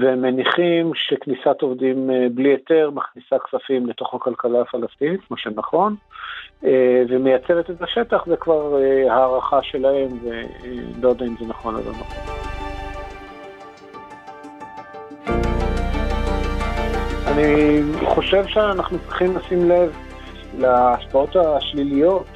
והם 0.00 0.22
מניחים 0.22 0.92
שכניסת 0.94 1.60
עובדים 1.60 2.10
אה, 2.10 2.26
בלי 2.34 2.48
היתר 2.48 2.90
מכניסה 2.94 3.36
כספים 3.38 3.86
לתוך 3.86 4.14
הכלכלה 4.14 4.60
הפלסטינית, 4.60 5.20
כמו 5.28 5.36
שנכון, 5.36 5.96
אה, 6.64 7.02
ומייצרת 7.08 7.70
את 7.70 7.82
השטח, 7.82 8.26
זה 8.26 8.36
כבר 8.36 8.82
אה, 8.82 9.14
הערכה 9.14 9.62
שלהם, 9.62 10.08
ולא 10.22 11.08
יודע 11.08 11.26
אם 11.26 11.34
זה 11.40 11.46
נכון 11.46 11.74
או 11.74 11.80
לא 11.80 11.90
נכון. 11.90 12.16
אני 17.26 17.82
חושב 18.04 18.46
שאנחנו 18.46 18.98
צריכים 18.98 19.36
לשים 19.36 19.68
לב 19.68 19.96
להשפעות 20.58 21.36
השליליות 21.36 22.26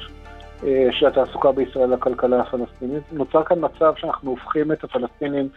של 0.91 1.07
התעסוקה 1.07 1.51
בישראל 1.51 1.93
לכלכלה 1.93 2.41
הפלסטינית. 2.41 3.03
נוצר 3.11 3.43
כאן 3.43 3.57
מצב 3.61 3.93
שאנחנו 3.97 4.29
הופכים 4.31 4.71
את 4.71 4.83
הפלסטינים 4.83 5.49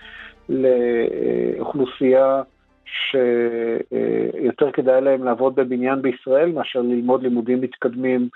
לאוכלוסייה 0.48 2.42
שיותר 2.84 4.72
כדאי 4.72 5.00
להם 5.00 5.24
לעבוד 5.24 5.54
בבניין 5.54 6.02
בישראל 6.02 6.52
מאשר 6.52 6.80
ללמוד 6.80 7.22
לימודים 7.22 7.60
מתקדמים 7.60 8.28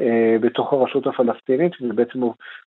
אה, 0.00 0.36
בתוך 0.40 0.72
הרשות 0.72 1.06
הפלסטינית, 1.06 1.72
וזה 1.82 1.92
בעצם 1.92 2.20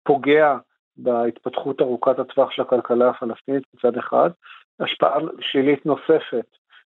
פוגע 0.04 0.58
בהתפתחות 0.98 1.82
ארוכת 1.82 2.20
הטווח 2.20 2.52
של 2.52 2.62
הכלכלה 2.62 3.10
הפלסטינית 3.10 3.64
מצד 3.76 3.98
אחד. 3.98 4.30
השפעה 4.80 5.20
שלילית 5.40 5.86
נוספת 5.86 6.46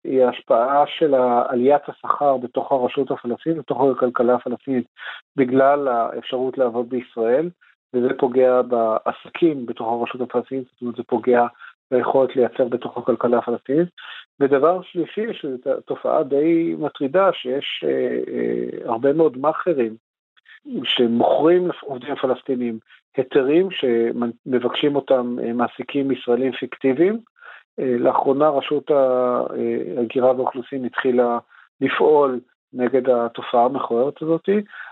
היא 0.04 0.24
ההשפעה 0.24 0.84
של 0.86 1.14
עליית 1.48 1.82
השכר 1.88 2.36
בתוך 2.36 2.72
הרשות 2.72 3.10
הפלסטינית, 3.10 3.58
בתוך 3.58 3.80
הכלכלה 3.96 4.34
הפלסטינית, 4.34 4.86
בגלל 5.36 5.88
האפשרות 5.88 6.58
לעבוד 6.58 6.88
בישראל, 6.88 7.50
וזה 7.94 8.08
פוגע 8.18 8.62
בעסקים 8.62 9.66
בתוך 9.66 9.88
הרשות 9.88 10.20
הפלסטינית, 10.20 10.64
זאת 10.72 10.82
אומרת 10.82 10.96
זה 10.96 11.02
פוגע 11.02 11.46
ביכולת 11.90 12.36
לייצר 12.36 12.68
בתוך 12.68 12.98
הכלכלה 12.98 13.38
הפלסטינית. 13.38 13.88
ודבר 14.40 14.82
שלישי, 14.82 15.26
שזו 15.32 15.80
תופעה 15.84 16.22
די 16.22 16.74
מטרידה, 16.78 17.30
שיש 17.32 17.84
אה, 17.84 18.18
אה, 18.34 18.90
הרבה 18.90 19.12
מאוד 19.12 19.38
מאכערים 19.38 19.96
שמוכרים 20.84 21.68
לעובדים 21.68 22.14
פלסטינים 22.14 22.78
היתרים 23.16 23.68
שמבקשים 23.70 24.96
אותם 24.96 25.36
אה, 25.42 25.52
מעסיקים 25.52 26.10
ישראלים 26.10 26.52
פיקטיביים. 26.52 27.18
אה, 27.80 27.96
לאחרונה 27.98 28.48
רשות 28.48 28.90
ההגירה 28.90 30.32
והאוכלוסין 30.32 30.84
התחילה 30.84 31.38
לפעול 31.80 32.40
נגד 32.72 33.10
התופעה 33.10 33.64
המכוערת 33.64 34.22
הזאת, 34.22 34.48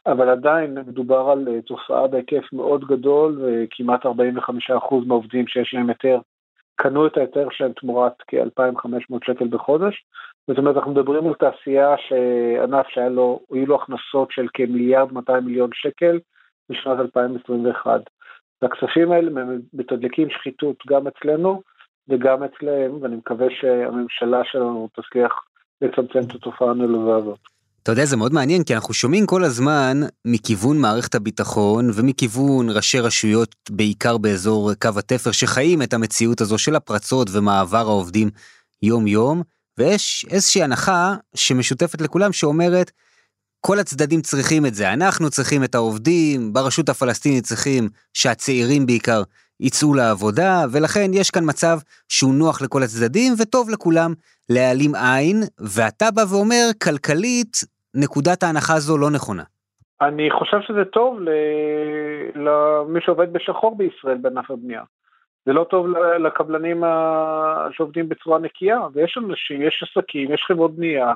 אבל 0.06 0.28
עדיין 0.28 0.78
מדובר 0.86 1.30
על 1.30 1.48
אה, 1.48 1.62
תופעה 1.62 2.06
בהיקף 2.06 2.52
מאוד 2.52 2.84
גדול, 2.84 3.42
וכמעט 3.42 4.06
45% 4.06 4.10
מהעובדים 5.06 5.46
שיש 5.46 5.74
להם 5.74 5.88
היתר 5.88 6.18
קנו 6.76 7.06
את 7.06 7.16
ההיתר 7.16 7.48
שלהם 7.50 7.72
תמורת 7.72 8.12
כ-2,500 8.28 9.16
שקל 9.24 9.48
בחודש. 9.48 10.04
זאת 10.48 10.58
אומרת, 10.58 10.76
אנחנו 10.76 10.90
מדברים 10.90 11.26
על 11.26 11.34
תעשייה 11.34 11.94
שענף 12.08 12.86
שהיה 12.88 13.08
לו, 13.08 13.40
היו 13.52 13.66
לו 13.66 13.74
הכנסות 13.74 14.30
של 14.30 14.46
כמיליארד 14.54 15.12
200 15.12 15.44
מיליון 15.44 15.70
שקל 15.72 16.20
בשנת 16.70 17.00
2021. 17.00 18.00
והכספים 18.62 19.12
האלה 19.12 19.30
מתדלקים 19.72 20.30
שחיתות 20.30 20.76
גם 20.88 21.06
אצלנו 21.06 21.62
וגם 22.08 22.42
אצלם, 22.42 23.02
ואני 23.02 23.16
מקווה 23.16 23.46
שהממשלה 23.50 24.44
שלנו 24.44 24.88
תצליח 24.92 25.32
לצמצם 25.82 26.18
את 26.18 26.34
התופעה 26.34 26.70
הנלווה 26.70 27.16
הזאת. 27.16 27.53
אתה 27.84 27.92
יודע, 27.92 28.04
זה 28.04 28.16
מאוד 28.16 28.32
מעניין, 28.32 28.64
כי 28.64 28.74
אנחנו 28.74 28.94
שומעים 28.94 29.26
כל 29.26 29.44
הזמן 29.44 30.00
מכיוון 30.24 30.78
מערכת 30.78 31.14
הביטחון 31.14 31.90
ומכיוון 31.94 32.70
ראשי 32.70 33.00
רשויות, 33.00 33.54
בעיקר 33.70 34.18
באזור 34.18 34.74
קו 34.74 34.88
התפר, 34.96 35.32
שחיים 35.32 35.82
את 35.82 35.94
המציאות 35.94 36.40
הזו 36.40 36.58
של 36.58 36.76
הפרצות 36.76 37.28
ומעבר 37.32 37.88
העובדים 37.88 38.30
יום-יום, 38.82 39.42
ויש 39.78 40.26
איזושהי 40.30 40.62
הנחה 40.62 41.14
שמשותפת 41.34 42.00
לכולם 42.00 42.32
שאומרת, 42.32 42.90
כל 43.60 43.78
הצדדים 43.78 44.22
צריכים 44.22 44.66
את 44.66 44.74
זה, 44.74 44.92
אנחנו 44.92 45.30
צריכים 45.30 45.64
את 45.64 45.74
העובדים, 45.74 46.52
ברשות 46.52 46.88
הפלסטינית 46.88 47.44
צריכים 47.44 47.88
שהצעירים 48.14 48.86
בעיקר 48.86 49.22
יצאו 49.60 49.94
לעבודה, 49.94 50.64
ולכן 50.70 51.10
יש 51.14 51.30
כאן 51.30 51.44
מצב 51.46 51.78
שהוא 52.08 52.34
נוח 52.34 52.62
לכל 52.62 52.82
הצדדים 52.82 53.34
וטוב 53.38 53.70
לכולם. 53.70 54.14
להעלים 54.48 54.94
עין, 54.94 55.42
ואתה 55.58 56.10
בא 56.10 56.24
ואומר, 56.28 56.70
כלכלית, 56.82 57.60
נקודת 57.94 58.42
ההנחה 58.42 58.74
הזו 58.74 58.98
לא 58.98 59.10
נכונה. 59.10 59.42
אני 60.00 60.30
חושב 60.30 60.60
שזה 60.60 60.84
טוב 60.84 61.18
למי 62.34 63.00
שעובד 63.00 63.32
בשחור 63.32 63.76
בישראל 63.76 64.16
בענף 64.16 64.50
הבנייה. 64.50 64.82
זה 65.46 65.52
לא 65.52 65.64
טוב 65.64 65.86
לקבלנים 66.18 66.84
שעובדים 67.72 68.08
בצורה 68.08 68.38
נקייה, 68.38 68.80
ויש 68.92 69.18
אנשים, 69.18 69.62
יש 69.62 69.82
עסקים, 69.82 70.32
יש 70.32 70.44
חברות 70.48 70.76
בנייה, 70.76 71.12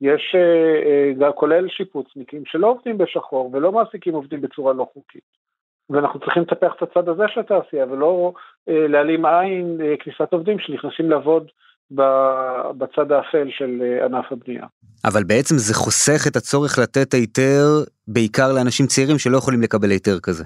יש 0.00 0.34
אה, 0.34 1.26
אה, 1.26 1.32
כולל 1.32 1.68
שיפוצניקים 1.68 2.42
שלא 2.46 2.66
עובדים 2.66 2.98
בשחור 2.98 3.50
ולא 3.52 3.72
מעסיקים 3.72 4.14
עובדים 4.14 4.40
בצורה 4.40 4.72
לא 4.72 4.86
חוקית. 4.94 5.38
ואנחנו 5.90 6.20
צריכים 6.20 6.42
לטפח 6.42 6.72
את 6.76 6.82
הצד 6.82 7.08
הזה 7.08 7.24
של 7.28 7.40
התעשייה, 7.40 7.86
ולא 7.90 8.32
אה, 8.68 8.88
להעלים 8.88 9.26
עין 9.26 9.80
כניסת 10.00 10.32
עובדים 10.32 10.58
שנכנסים 10.58 11.10
לעבוד 11.10 11.50
בצד 11.90 13.12
האפל 13.12 13.48
של 13.50 13.82
אה, 13.82 14.04
ענף 14.04 14.32
הבנייה. 14.32 14.66
אבל 15.04 15.24
בעצם 15.24 15.54
זה 15.56 15.74
חוסך 15.74 16.26
את 16.28 16.36
הצורך 16.36 16.78
לתת 16.78 17.14
היתר 17.14 17.66
בעיקר 18.08 18.52
לאנשים 18.52 18.86
צעירים 18.86 19.18
שלא 19.18 19.36
יכולים 19.36 19.62
לקבל 19.62 19.90
היתר 19.90 20.20
כזה. 20.22 20.44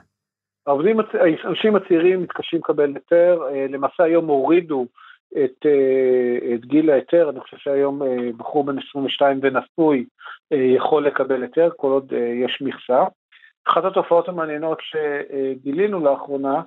העובדים, 0.66 0.96
האנשים 1.44 1.76
הצעירים 1.76 2.22
מתקשים 2.22 2.58
לקבל 2.58 2.92
היתר, 2.94 3.42
אה, 3.50 3.66
למעשה 3.68 4.04
היום 4.04 4.26
הורידו 4.26 4.86
את, 5.32 5.66
אה, 5.66 6.54
את 6.54 6.64
גיל 6.64 6.90
ההיתר, 6.90 7.30
אני 7.30 7.40
חושב 7.40 7.56
שהיום 7.56 8.02
בחור 8.36 8.64
בן 8.64 8.76
22 8.88 9.40
ונשוי 9.42 10.04
יכול 10.50 11.06
לקבל 11.06 11.42
היתר 11.42 11.70
כל 11.76 11.90
עוד 11.90 12.12
יש 12.44 12.62
מכסה. 12.62 13.04
אחת 13.68 13.84
התופעות 13.84 14.28
המעניינות 14.28 14.78
שגילינו 14.80 16.00
לאחרונה 16.00 16.62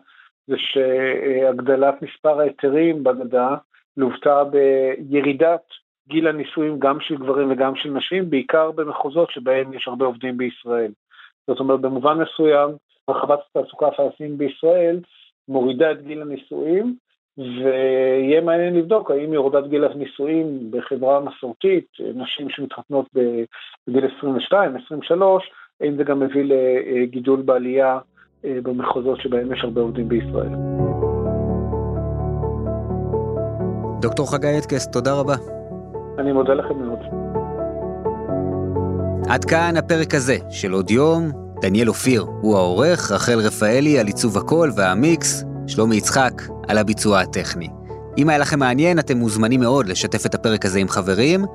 זה 0.47 0.55
שהגדלת 0.57 2.01
מספר 2.01 2.39
ההיתרים 2.39 3.03
בגדה 3.03 3.55
לוותה 3.97 4.43
בירידת 4.43 5.63
גיל 6.07 6.27
הנישואים 6.27 6.79
גם 6.79 6.99
של 6.99 7.15
גברים 7.15 7.51
וגם 7.51 7.75
של 7.75 7.89
נשים, 7.89 8.29
בעיקר 8.29 8.71
במחוזות 8.71 9.31
שבהם 9.31 9.73
יש 9.73 9.87
הרבה 9.87 10.05
עובדים 10.05 10.37
בישראל. 10.37 10.91
זאת 11.47 11.59
אומרת, 11.59 11.81
במובן 11.81 12.17
מסוים, 12.17 12.69
הרחבת 13.07 13.39
התעסוקה 13.49 13.87
הפלסטינית 13.87 14.37
בישראל 14.37 14.99
מורידה 15.47 15.91
את 15.91 16.01
גיל 16.01 16.21
הנישואים, 16.21 16.95
ויהיה 17.37 18.41
מעניין 18.41 18.75
לבדוק 18.75 19.11
האם 19.11 19.33
יורדת 19.33 19.69
גיל 19.69 19.83
הנישואים 19.83 20.71
בחברה 20.71 21.19
מסורתית, 21.19 21.87
נשים 22.15 22.49
שמתחתנות 22.49 23.05
בגיל 23.87 24.05
22, 24.17 24.75
23, 24.85 25.51
האם 25.81 25.95
זה 25.95 26.03
גם 26.03 26.19
מביא 26.19 26.43
לגידול 26.43 27.41
בעלייה 27.41 27.99
אה, 28.45 28.57
במחוזות 28.63 29.21
שבהם 29.21 29.53
יש 29.53 29.63
הרבה 29.63 29.81
עובדים 29.81 30.09
בישראל. 30.09 30.84
דוקטור 34.05 34.31
חגי 34.31 34.57
אטקס, 34.57 34.87
תודה 34.87 35.13
רבה. 35.13 35.35
אני 36.19 36.31
מודה 36.31 36.53
לכם 36.53 36.77
מאוד. 36.77 36.99
עד 39.29 39.45
כאן 39.45 39.77
הפרק 39.77 40.15
הזה 40.15 40.37
של 40.49 40.71
עוד 40.71 40.91
יום. 40.91 41.31
דניאל 41.61 41.89
אופיר 41.89 42.25
הוא 42.41 42.57
העורך, 42.57 43.11
רחל 43.11 43.39
רפאלי 43.39 43.99
על 43.99 44.07
עיצוב 44.07 44.37
הקול 44.37 44.71
והמיקס, 44.75 45.43
שלומי 45.67 45.95
יצחק 45.95 46.41
על 46.67 46.77
הביצוע 46.77 47.19
הטכני. 47.19 47.69
אם 48.17 48.29
היה 48.29 48.37
לכם 48.37 48.59
מעניין, 48.59 48.99
אתם 48.99 49.17
מוזמנים 49.17 49.59
מאוד 49.59 49.87
לשתף 49.87 50.25
את 50.25 50.35
הפרק 50.35 50.65
הזה 50.65 50.79
עם 50.79 50.87
חברים, 50.87 51.45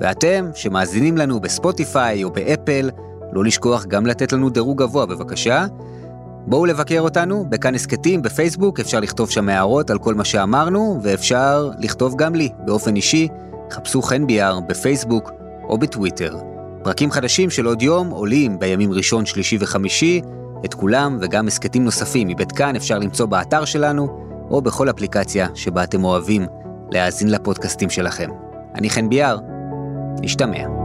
ואתם, 0.00 0.50
שמאזינים 0.54 1.16
לנו 1.16 1.40
בספוטיפיי 1.40 2.24
או 2.24 2.30
באפל, 2.30 2.90
לא 3.32 3.44
לשכוח 3.44 3.86
גם 3.86 4.06
לתת 4.06 4.32
לנו 4.32 4.50
דירוג 4.50 4.82
גבוה 4.82 5.06
בבקשה. 5.06 5.66
בואו 6.46 6.66
לבקר 6.66 7.00
אותנו 7.00 7.46
בכאן 7.48 7.74
הסכתים 7.74 8.22
בפייסבוק, 8.22 8.80
אפשר 8.80 9.00
לכתוב 9.00 9.30
שם 9.30 9.48
הערות 9.48 9.90
על 9.90 9.98
כל 9.98 10.14
מה 10.14 10.24
שאמרנו, 10.24 10.98
ואפשר 11.02 11.70
לכתוב 11.78 12.16
גם 12.16 12.34
לי 12.34 12.48
באופן 12.64 12.96
אישי, 12.96 13.28
חפשו 13.70 14.02
חן 14.02 14.26
ביאר 14.26 14.60
בפייסבוק 14.60 15.30
או 15.68 15.78
בטוויטר. 15.78 16.38
פרקים 16.82 17.10
חדשים 17.10 17.50
של 17.50 17.66
עוד 17.66 17.82
יום 17.82 18.10
עולים 18.10 18.58
בימים 18.58 18.92
ראשון, 18.92 19.26
שלישי 19.26 19.56
וחמישי, 19.60 20.20
את 20.64 20.74
כולם 20.74 21.18
וגם 21.20 21.46
הסכתים 21.46 21.84
נוספים 21.84 22.28
מבית 22.28 22.52
כאן 22.52 22.76
אפשר 22.76 22.98
למצוא 22.98 23.26
באתר 23.26 23.64
שלנו, 23.64 24.08
או 24.50 24.62
בכל 24.62 24.90
אפליקציה 24.90 25.48
שבה 25.54 25.84
אתם 25.84 26.04
אוהבים 26.04 26.46
להאזין 26.90 27.30
לפודקאסטים 27.30 27.90
שלכם. 27.90 28.30
אני 28.74 28.90
חן 28.90 29.08
ביאר, 29.08 29.38
נשתמע. 30.22 30.79